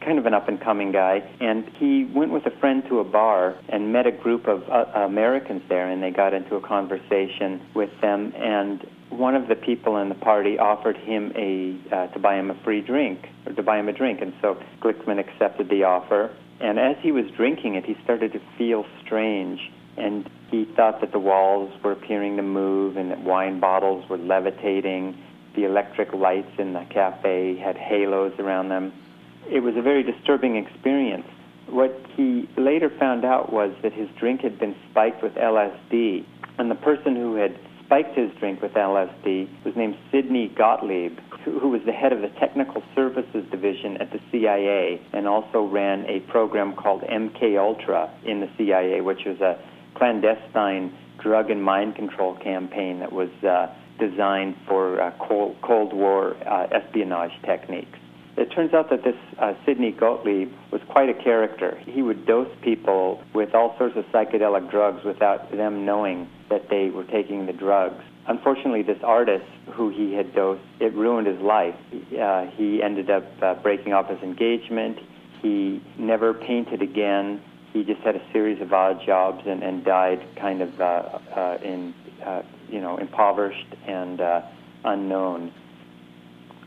kind 0.00 0.18
of 0.18 0.26
an 0.26 0.34
up-and-coming 0.34 0.92
guy, 0.92 1.22
and 1.40 1.64
he 1.78 2.04
went 2.04 2.30
with 2.30 2.44
a 2.44 2.58
friend 2.58 2.82
to 2.88 2.98
a 2.98 3.04
bar 3.04 3.56
and 3.70 3.90
met 3.92 4.06
a 4.06 4.12
group 4.12 4.46
of 4.46 4.64
Americans 4.94 5.62
there, 5.70 5.88
and 5.88 6.02
they 6.02 6.10
got 6.10 6.34
into 6.34 6.56
a 6.56 6.60
conversation 6.60 7.62
with 7.74 7.90
them 8.02 8.34
and 8.36 8.86
one 9.10 9.34
of 9.34 9.48
the 9.48 9.56
people 9.56 9.96
in 9.98 10.08
the 10.08 10.14
party 10.14 10.58
offered 10.58 10.96
him 10.96 11.32
a 11.36 11.76
uh, 11.94 12.06
to 12.08 12.18
buy 12.18 12.36
him 12.36 12.50
a 12.50 12.54
free 12.62 12.80
drink 12.80 13.26
or 13.44 13.52
to 13.52 13.62
buy 13.62 13.78
him 13.78 13.88
a 13.88 13.92
drink, 13.92 14.20
and 14.20 14.32
so 14.40 14.56
Glickman 14.80 15.18
accepted 15.18 15.68
the 15.68 15.84
offer. 15.84 16.34
And 16.60 16.78
as 16.78 16.96
he 17.00 17.10
was 17.10 17.24
drinking 17.36 17.74
it, 17.74 17.84
he 17.84 17.96
started 18.04 18.32
to 18.32 18.40
feel 18.56 18.84
strange, 19.04 19.60
and 19.96 20.28
he 20.50 20.64
thought 20.76 21.00
that 21.00 21.12
the 21.12 21.18
walls 21.18 21.72
were 21.82 21.92
appearing 21.92 22.36
to 22.36 22.42
move, 22.42 22.96
and 22.96 23.10
that 23.10 23.22
wine 23.22 23.60
bottles 23.60 24.08
were 24.08 24.18
levitating. 24.18 25.18
The 25.56 25.64
electric 25.64 26.12
lights 26.12 26.52
in 26.58 26.74
the 26.74 26.86
cafe 26.90 27.56
had 27.56 27.76
halos 27.76 28.38
around 28.38 28.68
them. 28.68 28.92
It 29.48 29.60
was 29.60 29.76
a 29.76 29.82
very 29.82 30.02
disturbing 30.02 30.56
experience. 30.56 31.26
What 31.66 31.98
he 32.16 32.48
later 32.56 32.90
found 32.90 33.24
out 33.24 33.52
was 33.52 33.74
that 33.82 33.92
his 33.92 34.08
drink 34.18 34.42
had 34.42 34.58
been 34.58 34.76
spiked 34.90 35.22
with 35.22 35.34
LSD, 35.34 36.24
and 36.58 36.70
the 36.70 36.76
person 36.76 37.16
who 37.16 37.36
had 37.36 37.58
spiked 37.90 38.16
his 38.16 38.30
drink 38.38 38.62
with 38.62 38.70
LSD 38.74 39.64
was 39.64 39.74
named 39.74 39.96
Sidney 40.12 40.46
Gottlieb, 40.56 41.18
who, 41.44 41.70
was 41.70 41.80
the 41.84 41.92
head 41.92 42.12
of 42.12 42.20
the 42.20 42.28
Technical 42.38 42.84
Services 42.94 43.44
Division 43.50 43.96
at 43.96 44.12
the 44.12 44.20
CIA 44.30 45.02
and 45.12 45.26
also 45.26 45.64
ran 45.64 46.06
a 46.06 46.20
program 46.30 46.76
called 46.76 47.02
MK 47.02 47.58
Ultra 47.58 48.08
in 48.24 48.38
the 48.38 48.48
CIA, 48.56 49.00
which 49.00 49.24
was 49.26 49.40
a 49.40 49.58
clandestine 49.96 50.96
drug 51.20 51.50
and 51.50 51.64
mind 51.64 51.96
control 51.96 52.36
campaign 52.36 53.00
that 53.00 53.12
was 53.12 53.30
uh, 53.42 53.74
designed 53.98 54.54
for 54.68 55.00
uh, 55.00 55.10
Cold, 55.18 55.56
Cold 55.60 55.92
War 55.92 56.36
uh, 56.46 56.68
espionage 56.70 57.32
techniques. 57.44 57.98
It 58.36 58.50
turns 58.52 58.72
out 58.72 58.90
that 58.90 59.02
this 59.04 59.16
uh, 59.38 59.54
Sidney 59.66 59.92
Gottlieb 59.92 60.52
was 60.70 60.80
quite 60.88 61.08
a 61.08 61.14
character. 61.14 61.78
He 61.84 62.02
would 62.02 62.26
dose 62.26 62.48
people 62.62 63.22
with 63.34 63.54
all 63.54 63.76
sorts 63.76 63.96
of 63.96 64.04
psychedelic 64.06 64.70
drugs 64.70 65.04
without 65.04 65.50
them 65.50 65.84
knowing 65.84 66.28
that 66.48 66.68
they 66.70 66.90
were 66.90 67.04
taking 67.04 67.46
the 67.46 67.52
drugs. 67.52 68.02
Unfortunately, 68.26 68.82
this 68.82 69.02
artist 69.02 69.46
who 69.72 69.90
he 69.90 70.14
had 70.14 70.34
dosed, 70.34 70.62
it 70.78 70.94
ruined 70.94 71.26
his 71.26 71.40
life. 71.40 71.74
Uh, 71.92 72.46
he 72.56 72.82
ended 72.82 73.10
up 73.10 73.24
uh, 73.42 73.54
breaking 73.54 73.92
off 73.92 74.08
his 74.08 74.20
engagement. 74.22 74.98
He 75.42 75.82
never 75.98 76.34
painted 76.34 76.82
again. 76.82 77.42
He 77.72 77.84
just 77.84 78.00
had 78.02 78.16
a 78.16 78.32
series 78.32 78.60
of 78.60 78.72
odd 78.72 79.04
jobs 79.04 79.42
and, 79.46 79.62
and 79.62 79.84
died 79.84 80.20
kind 80.36 80.60
of 80.60 80.80
uh, 80.80 80.84
uh, 80.84 81.58
in, 81.62 81.94
uh, 82.24 82.42
you 82.68 82.80
know, 82.80 82.98
impoverished 82.98 83.74
and 83.86 84.20
uh, 84.20 84.42
unknown. 84.84 85.52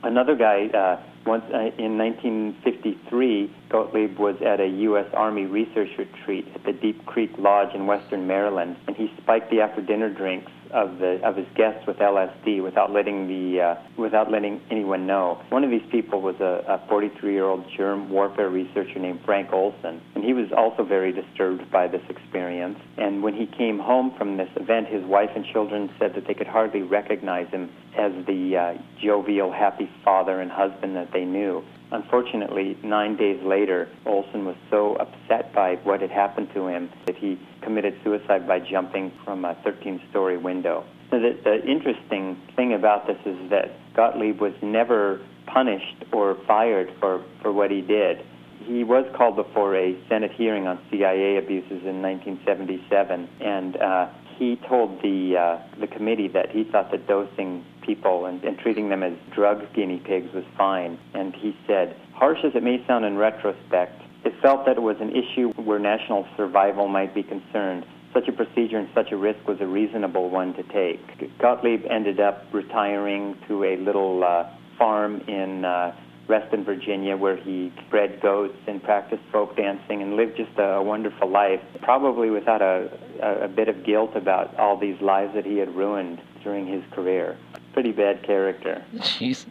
Another 0.02 0.36
guy, 0.36 0.68
uh, 0.68 1.02
once 1.26 1.44
uh, 1.54 1.72
in 1.78 1.98
1953, 1.98 3.56
Gottlieb 3.70 4.18
was 4.18 4.36
at 4.42 4.60
a 4.60 4.68
U.S. 4.68 5.08
Army 5.14 5.46
research 5.46 5.90
retreat 5.98 6.48
at 6.54 6.64
the 6.64 6.74
Deep 6.74 7.06
Creek 7.06 7.32
Lodge 7.38 7.74
in 7.74 7.88
western 7.88 8.28
Maryland, 8.28 8.76
and 8.88 8.96
he 8.96 9.12
spiked 9.22 9.50
the 9.50 9.62
after-dinner 9.62 10.10
drinks 10.10 10.52
of 10.74 10.98
the 10.98 11.22
of 11.26 11.36
his 11.36 11.48
guests 11.56 11.86
with 11.88 11.98
LSD 11.98 12.64
without 12.64 12.92
letting 12.92 13.28
the 13.28 13.62
uh, 13.62 13.76
without 13.98 14.32
letting 14.32 14.60
anyone 14.72 15.06
know. 15.06 15.42
One 15.50 15.64
of 15.64 15.70
these 15.70 15.86
people 15.92 16.22
was 16.22 16.36
a 16.42 16.82
43-year-old 16.90 17.66
germ 17.78 18.10
warfare 18.10 18.50
researcher 18.50 19.00
named 19.00 19.22
Frank 19.24 19.54
Olson, 19.54 20.02
and 20.16 20.24
he 20.24 20.34
was 20.34 20.52
also 20.56 20.84
very 20.84 21.12
disturbed 21.12 21.70
by 21.72 21.88
this 21.88 22.02
experience. 22.10 22.80
And 22.98 23.22
when 23.24 23.36
he 23.36 23.46
came 23.46 23.80
home 23.80 24.14
from 24.18 24.38
this 24.38 24.50
event, 24.56 24.88
his 24.88 25.04
wife 25.06 25.30
and 25.36 25.46
children 25.46 25.92
said 26.00 26.16
that 26.16 26.26
they 26.28 26.34
could 26.34 26.48
hardly 26.48 26.82
recognize 26.82 27.48
him 27.50 27.70
as 27.98 28.12
the 28.26 28.58
uh, 28.58 28.82
jovial, 29.02 29.52
happy 29.52 29.90
father 30.04 30.42
and 30.42 30.52
husband 30.52 30.96
that 30.96 31.12
they 31.14 31.26
knew. 31.26 31.64
Unfortunately, 31.94 32.76
nine 32.84 33.16
days 33.16 33.40
later, 33.44 33.88
Olson 34.08 34.46
was 34.46 34.56
so 34.72 34.96
upset 34.96 35.54
by 35.54 35.76
what 35.84 36.02
had 36.02 36.10
happened 36.10 36.50
to 36.56 36.68
him 36.68 36.90
that 37.06 37.16
he 37.16 37.40
committed 37.62 37.94
suicide 38.04 38.48
by 38.48 38.60
jumping 38.60 39.12
from 39.24 39.46
a 39.46 39.56
13 39.64 40.02
story 40.10 40.36
window. 40.36 40.84
So 41.12 41.20
the, 41.20 41.38
the 41.44 41.64
interesting 41.64 42.42
thing 42.56 42.74
about 42.74 43.06
this 43.06 43.20
is 43.28 43.38
that 43.52 43.78
Gottlieb 43.96 44.42
was 44.42 44.54
never 44.64 45.22
punished 45.46 46.04
or 46.12 46.36
fired 46.48 46.92
for, 47.00 47.24
for 47.44 47.54
what 47.54 47.70
he 47.70 47.82
did. 47.82 48.26
He 48.66 48.84
was 48.84 49.06
called 49.16 49.36
before 49.36 49.76
a 49.76 49.96
Senate 50.10 50.32
hearing 50.32 50.66
on 50.66 50.80
CIA 50.90 51.38
abuses 51.38 51.84
in 51.86 52.02
1977, 52.02 53.30
and 53.40 53.78
uh, 53.78 54.10
he 54.40 54.56
told 54.68 55.00
the 55.04 55.38
uh, 55.38 55.80
the 55.80 55.88
committee 55.88 56.30
that 56.30 56.50
he 56.50 56.64
thought 56.64 56.90
that 56.90 57.08
dosing 57.08 57.64
people 57.86 58.26
and, 58.26 58.44
and 58.44 58.58
treating 58.58 58.90
them 58.90 59.04
as 59.04 59.14
drug 59.34 59.72
guinea 59.74 60.00
pigs 60.00 60.34
was 60.34 60.46
fine. 60.58 60.98
And 61.14 61.36
he 61.36 61.56
said, 61.68 61.96
harsh 62.14 62.40
as 62.44 62.56
it 62.56 62.64
may 62.64 62.84
sound 62.88 63.06
in 63.06 63.18
retrospect, 63.18 64.02
it 64.26 64.34
felt 64.42 64.66
that 64.66 64.78
it 64.78 64.82
was 64.82 64.98
an 65.00 65.12
issue 65.12 65.52
where 65.54 65.80
national 65.80 66.28
survival 66.38 66.88
might 66.88 67.14
be 67.14 67.24
concerned. 67.24 67.86
Such 68.14 68.28
a 68.28 68.32
procedure 68.32 68.78
and 68.78 68.88
such 68.94 69.12
a 69.12 69.18
risk 69.18 69.48
was 69.48 69.60
a 69.60 69.68
reasonable 69.68 70.30
one 70.30 70.54
to 70.54 70.64
take. 70.64 71.38
Gottlieb 71.40 71.86
ended 71.90 72.20
up 72.20 72.46
retiring 72.54 73.38
to 73.48 73.64
a 73.64 73.78
little 73.78 74.24
uh, 74.24 74.50
farm 74.78 75.22
in 75.28 75.66
uh, 75.66 75.96
Reston, 76.28 76.64
Virginia, 76.64 77.18
where 77.18 77.36
he 77.36 77.74
bred 77.90 78.22
goats 78.22 78.58
and 78.68 78.82
practiced 78.82 79.24
folk 79.32 79.58
dancing 79.58 80.02
and 80.02 80.16
lived 80.16 80.38
just 80.38 80.58
a, 80.58 80.82
wonderful 80.82 81.30
life, 81.30 81.60
probably 81.82 82.30
without 82.30 82.62
a, 82.62 82.90
a, 83.22 83.46
a 83.46 83.48
bit 83.48 83.68
of 83.68 83.84
guilt 83.84 84.12
about 84.16 84.58
all 84.58 84.78
these 84.78 85.00
lives 85.02 85.34
that 85.34 85.46
he 85.46 85.58
had 85.58 85.76
ruined 85.76 86.22
during 86.44 86.68
his 86.68 86.84
career. 86.92 87.38
Pretty 87.74 87.92
bad 87.92 88.24
character. 88.24 88.84
Jeez. 88.96 89.46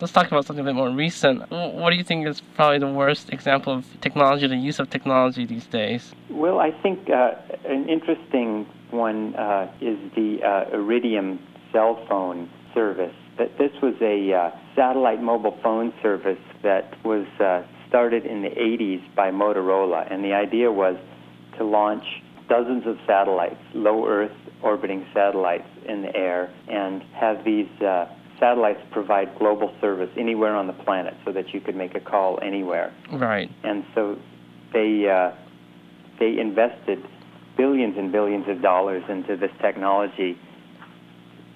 Let's 0.00 0.12
talk 0.12 0.28
about 0.28 0.46
something 0.46 0.64
a 0.64 0.68
bit 0.68 0.74
more 0.74 0.90
recent. 0.90 1.50
What 1.50 1.90
do 1.90 1.96
you 1.96 2.04
think 2.04 2.26
is 2.26 2.40
probably 2.40 2.78
the 2.78 2.90
worst 2.90 3.30
example 3.30 3.74
of 3.74 4.00
technology, 4.00 4.46
the 4.46 4.56
use 4.56 4.78
of 4.78 4.88
technology 4.88 5.44
these 5.44 5.66
days? 5.66 6.14
Well, 6.30 6.58
I 6.58 6.70
think 6.70 7.10
uh, 7.10 7.32
an 7.66 7.88
interesting 7.88 8.66
one 8.90 9.34
uh, 9.34 9.70
is 9.80 9.98
the 10.14 10.38
uh, 10.42 10.76
Iridium 10.76 11.38
cell 11.72 12.02
phone 12.08 12.48
service. 12.72 13.14
That 13.36 13.58
this 13.58 13.72
was 13.82 13.94
a 14.00 14.32
uh, 14.32 14.50
satellite 14.74 15.22
mobile 15.22 15.58
phone 15.62 15.92
service 16.02 16.38
that 16.62 16.94
was 17.04 17.26
uh, 17.40 17.62
started 17.88 18.24
in 18.24 18.42
the 18.42 18.50
80s 18.50 19.02
by 19.14 19.30
Motorola, 19.30 20.10
and 20.10 20.24
the 20.24 20.32
idea 20.32 20.72
was 20.72 20.96
to 21.58 21.64
launch 21.64 22.04
dozens 22.48 22.86
of 22.86 22.98
satellites, 23.06 23.60
low 23.74 24.06
Earth 24.06 24.32
orbiting 24.62 25.06
satellites 25.12 25.68
in 25.86 26.02
the 26.02 26.14
air, 26.16 26.52
and 26.68 27.02
have 27.14 27.44
these 27.44 27.68
uh, 27.82 28.06
satellites 28.38 28.80
provide 28.90 29.38
global 29.38 29.74
service 29.80 30.10
anywhere 30.16 30.54
on 30.54 30.66
the 30.66 30.72
planet, 30.72 31.14
so 31.24 31.32
that 31.32 31.52
you 31.52 31.60
could 31.60 31.76
make 31.76 31.94
a 31.94 32.00
call 32.00 32.38
anywhere. 32.42 32.92
Right. 33.12 33.50
And 33.62 33.84
so 33.94 34.18
they 34.72 35.08
uh, 35.08 35.36
they 36.18 36.38
invested 36.38 37.04
billions 37.56 37.96
and 37.96 38.10
billions 38.10 38.48
of 38.48 38.62
dollars 38.62 39.04
into 39.08 39.36
this 39.36 39.52
technology 39.60 40.38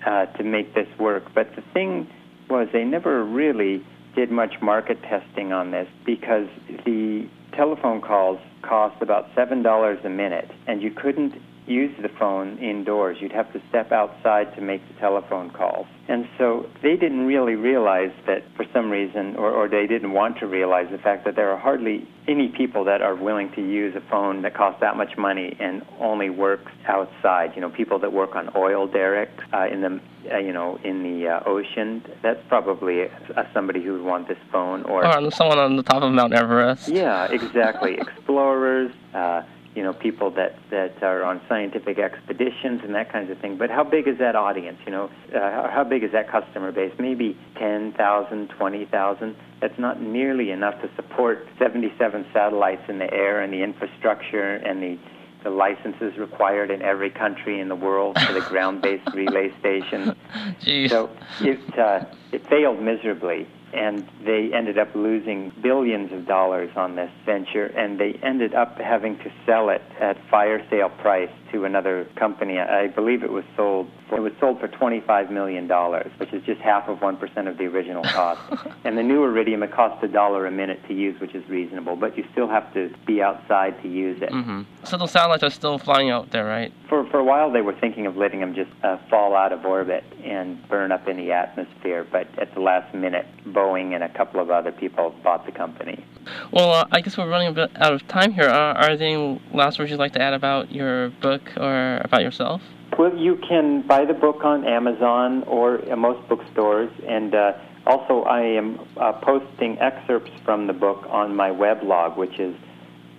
uh, 0.07 0.27
to 0.27 0.45
make 0.45 0.75
this 0.75 0.89
work. 0.99 1.25
But 1.35 1.55
the 1.57 1.63
thing 1.73 2.09
was, 2.49 2.69
they 2.73 2.85
never 2.85 3.25
really 3.25 3.85
did 4.15 4.31
much 4.31 4.55
market 4.63 5.03
testing 5.03 5.53
on 5.53 5.71
this 5.71 5.89
because 6.05 6.49
the 6.85 7.29
telephone 7.55 8.01
calls 8.01 8.41
cost 8.63 9.01
about 9.03 9.29
seven 9.35 9.63
dollars 9.63 9.99
a 10.05 10.09
minute, 10.09 10.51
and 10.67 10.83
you 10.83 10.91
couldn't 10.91 11.35
use 11.69 11.95
the 12.01 12.09
phone 12.09 12.59
indoors. 12.59 13.19
You'd 13.21 13.33
have 13.33 13.53
to 13.53 13.61
step 13.69 13.93
outside 13.93 14.55
to 14.57 14.61
make 14.61 14.87
the 14.89 14.95
telephone 15.01 15.51
calls. 15.51 15.87
And 16.09 16.27
so 16.39 16.67
they 16.83 16.97
didn't 16.97 17.27
really 17.27 17.55
realize 17.55 18.13
that 18.27 18.43
for 18.57 18.65
some 18.73 18.91
reason, 18.91 19.37
or, 19.37 19.51
or 19.53 19.69
they 19.69 19.87
didn't 19.87 20.13
want 20.13 20.39
to 20.39 20.47
realize 20.47 20.87
the 20.91 20.99
fact 20.99 21.27
that 21.27 21.37
there 21.37 21.51
are 21.51 21.59
hardly 21.59 22.09
any 22.27 22.49
people 22.49 22.85
that 22.85 23.03
are 23.03 23.15
willing 23.15 23.53
to 23.53 23.61
use 23.61 23.95
a 23.95 24.01
phone 24.11 24.43
that 24.43 24.55
costs 24.55 24.81
that 24.81 24.97
much 24.97 25.19
money 25.19 25.55
and 25.61 25.83
only 26.01 26.31
works 26.31 26.73
outside. 26.87 27.53
You 27.55 27.61
know, 27.61 27.69
people 27.69 27.99
that 27.99 28.13
work 28.13 28.35
on 28.37 28.51
oil 28.57 28.87
derricks 28.87 29.45
uh, 29.53 29.67
in 29.71 29.83
the, 29.83 30.01
uh, 30.33 30.39
you 30.39 30.53
know, 30.53 30.79
in 30.83 31.03
the 31.03 31.29
uh, 31.29 31.43
ocean. 31.45 32.03
That's 32.23 32.41
probably 32.49 33.03
uh, 33.05 33.45
somebody 33.53 33.83
who 33.85 33.93
would 33.93 34.05
want 34.05 34.29
this 34.29 34.39
phone. 34.51 34.85
Or, 34.85 35.07
or 35.07 35.31
someone 35.31 35.59
on 35.59 35.77
the 35.77 35.83
top 35.83 36.03
of 36.03 36.11
Mount 36.13 36.33
Everest. 36.33 36.89
Yeah, 36.89 37.27
exactly. 37.31 37.95
Explorers. 38.01 38.93
Uh, 39.13 39.43
you 39.79 39.85
know, 39.85 39.93
people 39.93 40.33
that, 40.33 40.59
that 40.73 41.01
are 41.05 41.23
on 41.23 41.41
scientific 41.49 42.01
expeditions 42.01 42.81
and 42.83 42.97
that 42.97 43.13
kind 43.13 43.31
of 43.31 43.39
thing. 43.39 43.57
But 43.57 43.71
how 43.71 43.85
big 43.85 44.09
is 44.09 44.19
that 44.19 44.35
audience? 44.35 44.77
You 44.85 44.91
know, 44.91 45.05
uh, 45.33 45.39
how, 45.39 45.71
how 45.73 45.85
big 45.85 46.03
is 46.03 46.11
that 46.11 46.29
customer 46.29 46.73
base? 46.73 46.93
Maybe 46.99 47.39
10,000, 47.55 48.49
20,000. 48.49 49.37
That's 49.61 49.79
not 49.79 50.03
nearly 50.03 50.51
enough 50.51 50.83
to 50.83 50.91
support 50.97 51.47
77 51.61 52.27
satellites 52.33 52.83
in 52.89 52.99
the 52.99 53.09
air 53.15 53.41
and 53.41 53.53
the 53.53 53.63
infrastructure 53.63 54.57
and 54.57 54.83
the 54.83 54.99
the 55.45 55.51
licenses 55.51 56.19
required 56.19 56.69
in 56.69 56.83
every 56.83 57.11
country 57.11 57.61
in 57.61 57.69
the 57.69 57.77
world 57.77 58.19
for 58.19 58.33
the 58.33 58.41
ground-based 58.49 59.15
relay 59.15 59.57
station. 59.61 60.17
Jeez. 60.61 60.91
So 60.91 61.09
it 61.41 61.79
uh, 61.79 62.07
it 62.33 62.45
failed 62.49 62.83
miserably 62.83 63.47
and 63.73 64.09
they 64.25 64.53
ended 64.53 64.79
up 64.79 64.95
losing 64.95 65.51
billions 65.63 66.13
of 66.13 66.27
dollars 66.27 66.71
on 66.77 66.97
this 66.97 67.11
venture, 67.25 67.67
and 67.67 67.99
they 67.99 68.19
ended 68.23 68.55
up 68.55 68.79
having 68.79 69.19
to 69.19 69.33
sell 69.47 69.69
it 69.69 69.83
at 70.01 70.17
fire 70.31 70.65
sale 70.71 70.89
price 70.91 71.31
to 71.53 71.65
another 71.65 72.07
company. 72.17 72.59
I 72.59 72.89
believe 72.89 73.23
it 73.23 73.31
was 73.31 73.45
sold. 73.57 73.91
It 74.13 74.21
was 74.21 74.33
sold 74.41 74.61
for 74.61 74.69
twenty-five 74.69 75.31
million 75.31 75.67
dollars, 75.67 76.11
which 76.19 76.33
is 76.33 76.43
just 76.45 76.61
half 76.61 76.89
of 76.89 77.01
one 77.01 77.17
percent 77.17 77.49
of 77.49 77.59
the 77.59 77.65
original 77.65 78.03
cost. 78.05 78.41
and 78.85 78.97
the 78.97 79.03
new 79.03 79.25
Iridium, 79.25 79.63
it 79.63 79.73
costs 79.73 80.03
a 80.03 80.09
dollar 80.09 80.47
a 80.47 80.51
minute 80.51 80.81
to 80.89 80.95
use, 80.95 81.21
which 81.21 81.35
is 81.35 81.49
reasonable, 81.49 81.97
but 81.97 82.17
you 82.17 82.25
still 82.33 82.49
have 82.49 82.73
to 82.75 82.91
be 83.07 83.23
outside 83.23 83.81
to 83.83 83.89
use 83.89 84.21
it. 84.23 84.31
Mm-hmm. 84.31 84.63
So 84.85 84.97
those 84.97 85.11
satellites 85.11 85.43
are 85.43 85.51
still 85.51 85.79
flying 85.79 86.11
out 86.11 86.31
there, 86.31 86.45
right? 86.45 86.73
For 86.89 87.09
for 87.11 87.19
a 87.19 87.25
while, 87.25 87.51
they 87.51 87.63
were 87.63 87.75
thinking 87.75 88.07
of 88.07 88.17
letting 88.17 88.41
them 88.41 88.55
just 88.55 88.71
uh, 88.83 88.99
fall 89.11 89.35
out 89.35 89.53
of 89.53 89.65
orbit 89.65 90.05
and 90.25 90.67
burn 90.69 90.93
up 90.93 91.09
in 91.09 91.17
the 91.17 91.33
atmosphere, 91.33 92.07
but 92.11 92.27
at 92.39 92.55
the 92.55 92.61
last 92.61 92.95
minute, 92.95 93.27
Boeing 93.47 93.95
and 93.95 94.05
a 94.05 94.09
couple 94.09 94.41
of 94.41 94.51
other 94.51 94.73
people 94.73 95.15
bought 95.23 95.47
the 95.47 95.53
company. 95.53 96.05
Well, 96.53 96.73
uh, 96.73 96.87
I 96.91 97.01
guess 97.01 97.17
we're 97.17 97.29
running 97.29 97.49
a 97.49 97.53
bit 97.53 97.71
out 97.77 97.93
of 97.93 98.07
time 98.09 98.33
here. 98.33 98.49
Uh, 98.49 98.75
are 98.75 98.97
there 98.97 99.09
any 99.09 99.41
last 99.53 99.79
words 99.79 99.91
you'd 99.91 99.99
like 99.99 100.13
to 100.13 100.23
add 100.23 100.35
about 100.35 100.71
your 100.73 101.11
book 101.11 101.38
or 101.57 102.01
about 102.05 102.23
yourself? 102.23 102.63
Well, 102.99 103.17
you 103.17 103.37
can 103.37 103.83
buy 103.87 104.05
the 104.05 104.15
book 104.15 104.45
on 104.45 104.67
Amazon 104.67 105.45
or 105.45 105.79
most 105.97 106.29
bookstores, 106.29 106.91
and 107.07 107.35
uh, 107.35 107.53
also 107.87 108.23
I 108.23 108.41
am 108.43 108.81
uh, 108.97 109.13
posting 109.13 109.79
excerpts 109.79 110.33
from 110.45 110.67
the 110.67 110.73
book 110.73 111.07
on 111.09 111.35
my 111.35 111.51
weblog, 111.51 112.17
which 112.17 112.39
is 112.39 112.55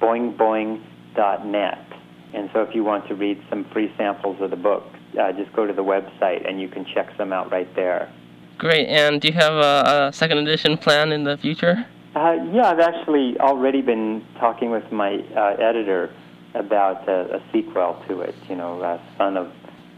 boingboing.net. 0.01 1.86
And 2.34 2.49
so 2.53 2.62
if 2.62 2.75
you 2.75 2.84
want 2.84 3.08
to 3.08 3.15
read 3.15 3.41
some 3.49 3.65
free 3.71 3.91
samples 3.97 4.41
of 4.41 4.49
the 4.51 4.55
book, 4.55 4.84
uh, 5.19 5.32
just 5.32 5.51
go 5.53 5.65
to 5.65 5.73
the 5.73 5.84
website 5.84 6.47
and 6.47 6.62
you 6.62 6.67
can 6.67 6.86
check 6.86 7.12
some 7.17 7.34
out 7.34 7.51
right 7.51 7.73
there. 7.75 8.12
Great. 8.58 8.88
And 8.88 9.21
do 9.21 9.29
you 9.29 9.34
have 9.34 9.53
a, 9.53 10.10
a 10.10 10.13
second 10.13 10.39
edition 10.39 10.77
plan 10.77 11.12
in 11.12 11.23
the 11.23 11.38
future? 11.38 11.86
Uh, 12.15 12.36
yeah, 12.51 12.69
I've 12.69 12.79
actually 12.79 13.39
already 13.39 13.82
been 13.82 14.25
talking 14.39 14.71
with 14.71 14.91
my 14.91 15.23
uh, 15.36 15.55
editor 15.60 16.13
about 16.53 17.07
a, 17.07 17.38
a, 17.38 17.43
sequel 17.51 18.03
to 18.07 18.21
it. 18.21 18.35
You 18.47 18.55
know, 18.55 18.81
uh, 18.81 19.01
Son 19.17 19.38
of 19.38 19.51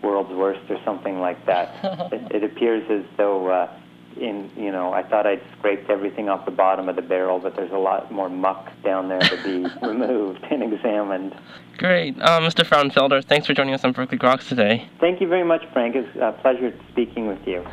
World's 0.04 0.32
Worst 0.32 0.70
or 0.70 0.78
something 0.84 1.20
like 1.20 1.46
that. 1.46 1.74
it, 2.12 2.36
it, 2.36 2.44
appears 2.44 2.90
as 2.90 3.06
though, 3.18 3.48
uh, 3.48 3.74
in 4.18 4.52
you 4.56 4.72
know, 4.72 4.92
I 4.92 5.04
thought 5.04 5.26
I'd 5.26 5.42
scraped 5.58 5.90
everything 5.90 6.30
off 6.30 6.46
the 6.46 6.52
bottom 6.52 6.90
of 6.90 6.96
the 6.96 7.02
barrel, 7.02 7.40
but 7.40 7.56
there's 7.56 7.72
a 7.72 7.78
lot 7.78 8.12
more 8.12 8.30
muck 8.30 8.70
down 8.84 9.08
there 9.08 9.22
to 9.22 9.44
be 9.44 9.66
removed 9.86 10.44
and 10.50 10.74
examined. 10.74 11.36
Great, 11.78 12.20
uh, 12.20 12.40
Mr. 12.40 12.66
Frauenfelder. 12.66 13.24
Thanks 13.24 13.48
for 13.48 13.54
joining 13.54 13.74
us 13.74 13.84
on 13.84 13.94
Berkeley 13.94 14.18
Groks 14.18 14.48
today. 14.48 14.90
Thank 15.00 15.22
you 15.22 15.28
very 15.28 15.44
much, 15.44 15.64
Frank. 15.74 15.96
It's 15.96 16.16
a 16.18 16.38
pleasure 16.42 16.74
speaking 16.92 17.28
with 17.28 17.40
you. 17.48 17.66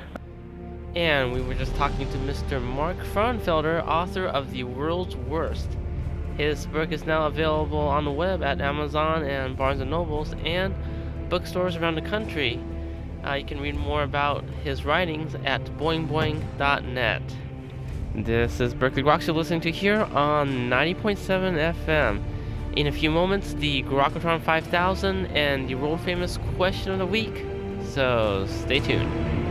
And 0.94 1.32
we 1.32 1.42
were 1.42 1.54
just 1.54 1.74
talking 1.76 2.10
to 2.10 2.18
Mr. 2.18 2.62
Mark 2.62 2.96
Frauenfelder, 3.12 3.86
author 3.86 4.26
of 4.26 4.50
The 4.50 4.64
World's 4.64 5.16
Worst. 5.16 5.68
His 6.38 6.66
book 6.66 6.92
is 6.92 7.04
now 7.04 7.26
available 7.26 7.80
on 7.80 8.04
the 8.04 8.12
web 8.12 8.44
at 8.44 8.60
Amazon 8.60 9.24
and 9.24 9.56
Barnes 9.56 9.80
& 9.80 9.84
Nobles 9.84 10.34
and 10.44 10.72
bookstores 11.28 11.74
around 11.74 11.96
the 11.96 12.00
country. 12.00 12.60
Uh, 13.26 13.34
you 13.34 13.44
can 13.44 13.60
read 13.60 13.74
more 13.74 14.04
about 14.04 14.44
his 14.62 14.84
writings 14.84 15.34
at 15.44 15.64
boingboing.net. 15.78 17.22
This 18.14 18.60
is 18.60 18.72
Berkeley 18.72 19.02
Groks 19.02 19.26
you're 19.26 19.34
listening 19.34 19.62
to 19.62 19.72
here 19.72 20.02
on 20.02 20.70
90.7 20.70 21.74
FM. 21.84 22.22
In 22.76 22.86
a 22.86 22.92
few 22.92 23.10
moments, 23.10 23.54
the 23.54 23.82
Grokatron 23.82 24.40
5000 24.40 25.26
and 25.26 25.68
the 25.68 25.74
world 25.74 26.00
famous 26.02 26.38
question 26.56 26.92
of 26.92 27.00
the 27.00 27.06
week. 27.06 27.44
So 27.84 28.46
stay 28.48 28.78
tuned. 28.78 29.47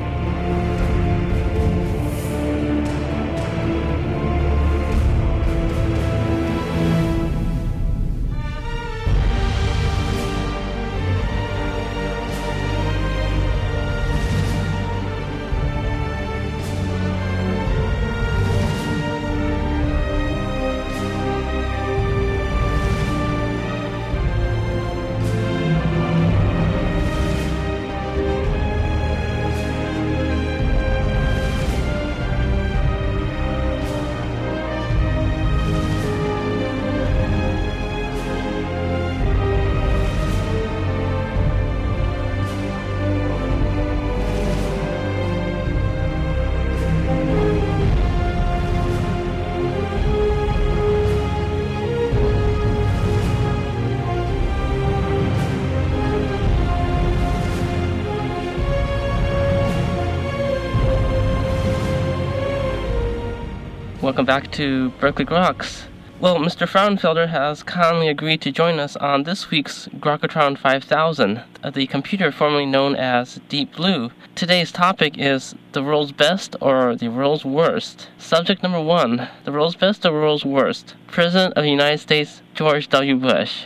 Welcome 64.17 64.33
back 64.33 64.51
to 64.53 64.89
Berkeley 64.99 65.25
Groks. 65.25 65.83
Well, 66.19 66.37
Mr. 66.37 66.67
Frauenfelder 66.67 67.29
has 67.29 67.61
kindly 67.61 68.07
agreed 68.07 68.41
to 68.41 68.51
join 68.51 68.79
us 68.79 68.95
on 68.95 69.21
this 69.21 69.51
week's 69.51 69.87
Grokatron 69.89 70.57
5000, 70.57 71.43
uh, 71.63 71.69
the 71.69 71.85
computer 71.85 72.31
formerly 72.31 72.65
known 72.65 72.95
as 72.95 73.39
Deep 73.47 73.75
Blue. 73.75 74.09
Today's 74.33 74.71
topic 74.71 75.19
is 75.19 75.53
the 75.73 75.83
world's 75.83 76.13
best 76.13 76.55
or 76.59 76.95
the 76.95 77.09
world's 77.09 77.45
worst. 77.45 78.09
Subject 78.17 78.63
number 78.63 78.81
one 78.81 79.29
the 79.43 79.51
world's 79.51 79.75
best 79.75 80.03
or 80.03 80.09
the 80.09 80.13
world's 80.13 80.43
worst. 80.43 80.95
President 81.05 81.53
of 81.53 81.63
the 81.63 81.69
United 81.69 81.99
States, 81.99 82.41
George 82.55 82.89
W. 82.89 83.17
Bush. 83.17 83.65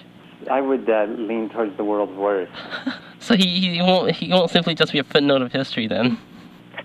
I 0.51 0.59
would 0.59 0.89
uh, 0.89 1.05
lean 1.05 1.47
towards 1.47 1.77
the 1.77 1.85
world's 1.85 2.17
worst. 2.17 2.51
So 3.21 3.35
he, 3.35 3.75
he 3.75 3.81
won't 3.83 4.15
he 4.15 4.33
won't 4.33 4.49
simply 4.49 4.73
just 4.73 4.91
be 4.91 4.97
a 4.97 5.03
footnote 5.03 5.43
of 5.43 5.51
history 5.51 5.85
then. 5.85 6.17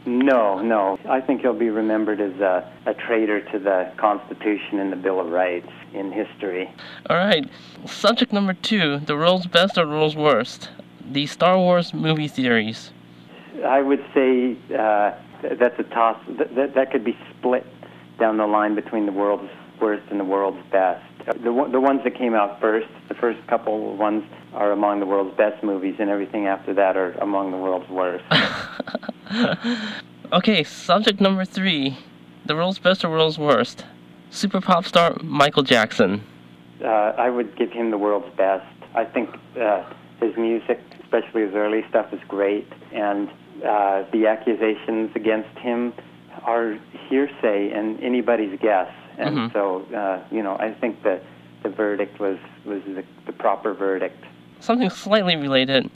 No, 0.06 0.60
no. 0.60 0.98
I 1.08 1.20
think 1.20 1.40
he'll 1.40 1.52
be 1.52 1.68
remembered 1.68 2.20
as 2.20 2.32
a, 2.40 2.72
a 2.86 2.94
traitor 2.94 3.40
to 3.52 3.58
the 3.58 3.92
Constitution 3.96 4.78
and 4.78 4.92
the 4.92 4.96
Bill 4.96 5.20
of 5.20 5.28
Rights 5.28 5.68
in 5.92 6.12
history. 6.12 6.72
All 7.10 7.16
right. 7.16 7.48
Subject 7.86 8.32
number 8.32 8.54
two: 8.54 9.00
the 9.00 9.16
world's 9.16 9.46
best 9.46 9.76
or 9.76 9.86
world's 9.86 10.16
worst. 10.16 10.70
The 11.04 11.26
Star 11.26 11.58
Wars 11.58 11.92
movie 11.92 12.28
series. 12.28 12.92
I 13.64 13.80
would 13.82 14.04
say 14.14 14.56
uh, 14.76 15.12
th- 15.42 15.58
that's 15.58 15.78
a 15.78 15.84
toss. 15.84 16.18
Th- 16.26 16.50
that 16.54 16.74
that 16.74 16.92
could 16.92 17.04
be 17.04 17.16
split 17.30 17.66
down 18.18 18.36
the 18.36 18.46
line 18.46 18.74
between 18.74 19.06
the 19.06 19.12
world's 19.12 19.50
worst 19.80 20.04
and 20.10 20.20
the 20.20 20.24
world's 20.24 20.64
best. 20.70 21.04
The 21.26 21.68
the 21.72 21.80
ones 21.80 22.02
that 22.04 22.14
came 22.16 22.34
out 22.34 22.60
first, 22.60 22.86
the 23.08 23.14
first 23.14 23.44
couple 23.48 23.96
ones 23.96 24.24
are 24.54 24.70
among 24.72 25.00
the 25.00 25.06
world's 25.06 25.36
best 25.36 25.62
movies, 25.62 25.96
and 25.98 26.08
everything 26.08 26.46
after 26.46 26.72
that 26.74 26.96
are 26.96 27.12
among 27.20 27.50
the 27.50 27.56
world's 27.58 27.88
worst. 27.90 28.24
Okay. 30.32 30.64
Subject 30.64 31.20
number 31.20 31.44
three: 31.44 31.98
the 32.44 32.54
world's 32.54 32.78
best 32.78 33.04
or 33.04 33.10
world's 33.10 33.38
worst. 33.38 33.84
Super 34.30 34.60
pop 34.60 34.84
star 34.84 35.16
Michael 35.22 35.62
Jackson. 35.62 36.22
uh, 36.82 36.86
I 37.16 37.30
would 37.30 37.56
give 37.56 37.70
him 37.72 37.90
the 37.90 37.98
world's 37.98 38.34
best. 38.36 38.66
I 38.94 39.04
think 39.04 39.30
uh, 39.60 39.84
his 40.20 40.36
music, 40.36 40.80
especially 41.02 41.42
his 41.42 41.54
early 41.54 41.84
stuff, 41.88 42.12
is 42.12 42.20
great, 42.28 42.66
and 42.92 43.28
uh, 43.64 44.04
the 44.12 44.26
accusations 44.26 45.10
against 45.14 45.56
him 45.58 45.92
are 46.42 46.78
hearsay 47.08 47.70
and 47.72 48.00
anybody's 48.02 48.58
guess. 48.60 48.90
And 49.18 49.36
Mhm. 49.36 49.52
so, 49.52 49.84
uh, 49.94 50.18
you 50.30 50.42
know, 50.42 50.56
I 50.58 50.72
think 50.72 51.02
that 51.02 51.22
the 51.62 51.68
verdict 51.68 52.18
was 52.20 52.38
was 52.64 52.82
the, 52.84 53.04
the 53.26 53.32
proper 53.32 53.72
verdict. 53.74 54.22
Something 54.60 54.90
slightly 54.90 55.36
related. 55.36 55.90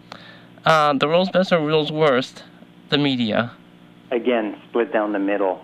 Uh, 0.64 0.92
the 0.94 1.06
world's 1.08 1.30
best 1.30 1.52
or 1.52 1.60
world's 1.62 1.92
worst. 1.92 2.44
The 2.90 2.98
media. 2.98 3.52
Again, 4.10 4.56
split 4.68 4.92
down 4.92 5.12
the 5.12 5.18
middle. 5.18 5.60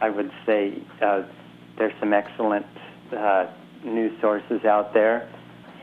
I 0.00 0.10
would 0.10 0.30
say 0.46 0.74
uh, 1.02 1.22
there's 1.76 1.92
some 1.98 2.12
excellent 2.12 2.66
uh, 3.16 3.46
news 3.84 4.12
sources 4.20 4.64
out 4.64 4.94
there, 4.94 5.26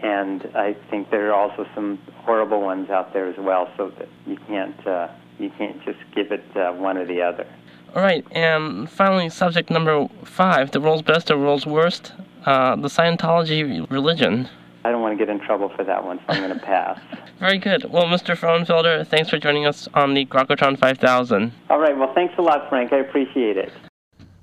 and 0.01 0.49
I 0.55 0.73
think 0.89 1.09
there 1.09 1.29
are 1.29 1.33
also 1.33 1.67
some 1.75 1.99
horrible 2.23 2.61
ones 2.61 2.89
out 2.89 3.13
there 3.13 3.27
as 3.27 3.37
well. 3.37 3.69
So 3.77 3.89
that 3.99 4.07
you 4.25 4.37
can't 4.47 4.87
uh, 4.87 5.07
you 5.37 5.49
can't 5.57 5.83
just 5.83 5.99
give 6.13 6.31
it 6.31 6.43
uh, 6.55 6.71
one 6.73 6.97
or 6.97 7.05
the 7.05 7.21
other. 7.21 7.45
All 7.95 8.01
right, 8.01 8.27
and 8.31 8.89
finally, 8.89 9.29
subject 9.29 9.69
number 9.69 10.09
five: 10.25 10.71
the 10.71 10.81
world's 10.81 11.01
best 11.01 11.31
or 11.31 11.37
world's 11.37 11.65
worst. 11.65 12.11
Uh, 12.45 12.75
the 12.75 12.89
Scientology 12.89 13.89
religion. 13.89 14.49
I 14.83 14.91
don't 14.91 15.01
want 15.01 15.17
to 15.17 15.25
get 15.25 15.31
in 15.31 15.39
trouble 15.39 15.69
for 15.69 15.83
that 15.85 16.03
one, 16.03 16.19
so 16.19 16.25
I'm 16.27 16.41
going 16.41 16.59
to 16.59 16.63
pass. 16.63 16.99
Very 17.39 17.57
good. 17.57 17.89
Well, 17.89 18.03
Mr. 18.03 18.35
Frauenfelder, 18.35 19.07
thanks 19.07 19.29
for 19.29 19.39
joining 19.39 19.65
us 19.65 19.87
on 19.93 20.13
the 20.13 20.25
Grokatron 20.25 20.77
5000. 20.77 21.51
All 21.69 21.79
right. 21.79 21.97
Well, 21.97 22.13
thanks 22.13 22.35
a 22.37 22.41
lot, 22.41 22.69
Frank. 22.69 22.93
I 22.93 22.97
appreciate 22.97 23.57
it. 23.57 23.71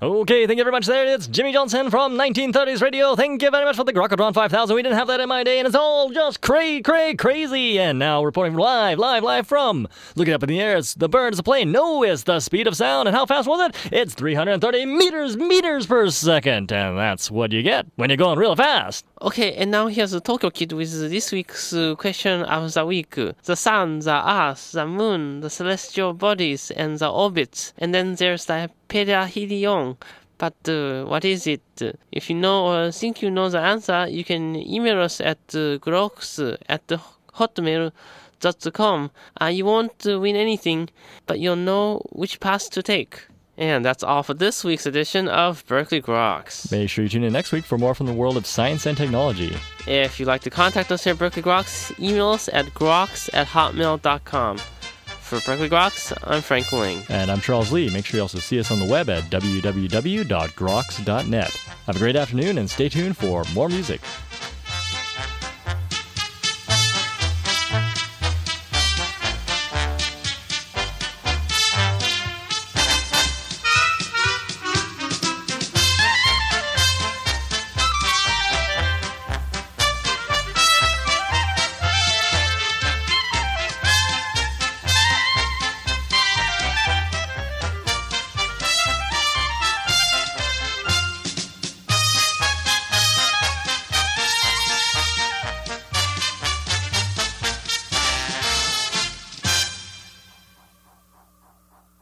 Okay, 0.03 0.45
thank 0.45 0.57
you 0.57 0.65
very 0.65 0.73
much 0.73 0.85
there. 0.85 1.05
It's 1.05 1.27
Jimmy 1.27 1.53
Johnson 1.53 1.89
from 1.89 2.17
1930s 2.17 2.81
Radio. 2.81 3.15
Thank 3.15 3.41
you 3.41 3.49
very 3.49 3.63
much 3.63 3.77
for 3.77 3.85
the 3.85 3.93
Grokatron 3.93 4.33
5000. 4.33 4.75
We 4.75 4.83
didn't 4.83 4.97
have 4.97 5.07
that 5.07 5.21
in 5.21 5.29
my 5.29 5.45
day, 5.45 5.59
and 5.59 5.65
it's 5.65 5.77
all 5.77 6.09
just 6.09 6.41
cray, 6.41 6.81
cray, 6.81 7.15
crazy. 7.15 7.79
And 7.79 7.99
now 7.99 8.21
reporting 8.21 8.55
live, 8.55 8.99
live, 8.99 9.23
live 9.23 9.47
from. 9.47 9.87
Look 10.17 10.27
it 10.27 10.33
up 10.33 10.43
in 10.43 10.49
the 10.49 10.59
air. 10.59 10.75
It's 10.75 10.93
the 10.93 11.07
bird, 11.07 11.31
it's 11.31 11.39
a 11.39 11.43
plane. 11.43 11.71
No, 11.71 12.03
it's 12.03 12.23
the 12.23 12.41
speed 12.41 12.67
of 12.67 12.75
sound. 12.75 13.07
And 13.07 13.15
how 13.15 13.25
fast 13.25 13.47
was 13.47 13.61
it? 13.61 13.93
It's 13.93 14.13
330 14.13 14.85
meters, 14.85 15.37
meters 15.37 15.85
per 15.85 16.09
second. 16.09 16.73
And 16.73 16.97
that's 16.97 17.31
what 17.31 17.53
you 17.53 17.63
get 17.63 17.85
when 17.95 18.09
you're 18.09 18.17
going 18.17 18.37
real 18.37 18.57
fast. 18.57 19.05
Okay, 19.21 19.53
and 19.53 19.71
now 19.71 19.87
here's 19.87 20.11
the 20.11 20.19
Tokyo 20.19 20.49
Kid 20.49 20.73
with 20.73 20.91
this 20.91 21.31
week's 21.31 21.71
uh, 21.71 21.95
question 21.95 22.41
of 22.41 22.73
the 22.73 22.85
week. 22.85 23.15
The 23.15 23.55
sun, 23.55 23.99
the 23.99 24.21
earth, 24.29 24.73
the 24.73 24.85
moon, 24.85 25.39
the 25.39 25.49
celestial 25.49 26.13
bodies, 26.13 26.71
and 26.71 26.99
the 26.99 27.09
orbits. 27.09 27.71
And 27.77 27.95
then 27.95 28.15
there's 28.15 28.43
the 28.43 28.69
perihelion. 28.93 29.97
But 30.37 30.55
uh, 30.67 31.05
what 31.05 31.25
is 31.25 31.47
it? 31.47 31.61
If 32.11 32.29
you 32.29 32.35
know 32.35 32.65
or 32.67 32.91
think 32.91 33.21
you 33.21 33.31
know 33.31 33.49
the 33.49 33.59
answer, 33.59 34.07
you 34.09 34.23
can 34.23 34.55
email 34.55 34.99
us 35.01 35.21
at 35.21 35.39
uh, 35.53 35.77
groks 35.79 36.57
at 36.67 36.87
hotmail.com. 37.35 39.11
Uh, 39.41 39.45
you 39.45 39.65
won't 39.65 40.05
uh, 40.05 40.19
win 40.19 40.35
anything, 40.35 40.89
but 41.27 41.39
you'll 41.39 41.55
know 41.55 42.01
which 42.11 42.39
path 42.39 42.69
to 42.71 42.83
take. 42.83 43.21
And 43.55 43.85
that's 43.85 44.03
all 44.03 44.23
for 44.23 44.33
this 44.33 44.63
week's 44.63 44.87
edition 44.87 45.27
of 45.27 45.63
Berkeley 45.67 46.01
Groks. 46.01 46.71
Make 46.71 46.89
sure 46.89 47.03
you 47.03 47.09
tune 47.09 47.23
in 47.23 47.33
next 47.33 47.51
week 47.51 47.65
for 47.65 47.77
more 47.77 47.93
from 47.93 48.07
the 48.07 48.13
world 48.13 48.35
of 48.35 48.47
science 48.47 48.87
and 48.87 48.97
technology. 48.97 49.55
If 49.85 50.19
you'd 50.19 50.25
like 50.25 50.41
to 50.41 50.49
contact 50.49 50.91
us 50.91 51.03
here 51.03 51.13
at 51.13 51.19
Berkeley 51.19 51.43
Groks, 51.43 51.97
email 51.99 52.29
us 52.29 52.49
at 52.51 52.65
groks 52.73 53.29
at 53.33 53.47
hotmail.com. 53.47 54.57
For 55.23 55.39
Berkeley 55.39 55.69
Groks, 55.69 56.13
I'm 56.23 56.41
Frank 56.41 56.71
Ling. 56.71 57.01
And 57.09 57.31
I'm 57.31 57.41
Charles 57.41 57.71
Lee. 57.71 57.89
Make 57.89 58.05
sure 58.05 58.17
you 58.17 58.21
also 58.21 58.37
see 58.39 58.59
us 58.59 58.69
on 58.69 58.77
the 58.79 58.85
web 58.85 59.09
at 59.09 59.23
www.groks.net. 59.31 61.51
Have 61.87 61.95
a 61.95 61.99
great 61.99 62.15
afternoon 62.15 62.59
and 62.59 62.69
stay 62.69 62.89
tuned 62.89 63.17
for 63.17 63.43
more 63.53 63.69
music. 63.69 64.01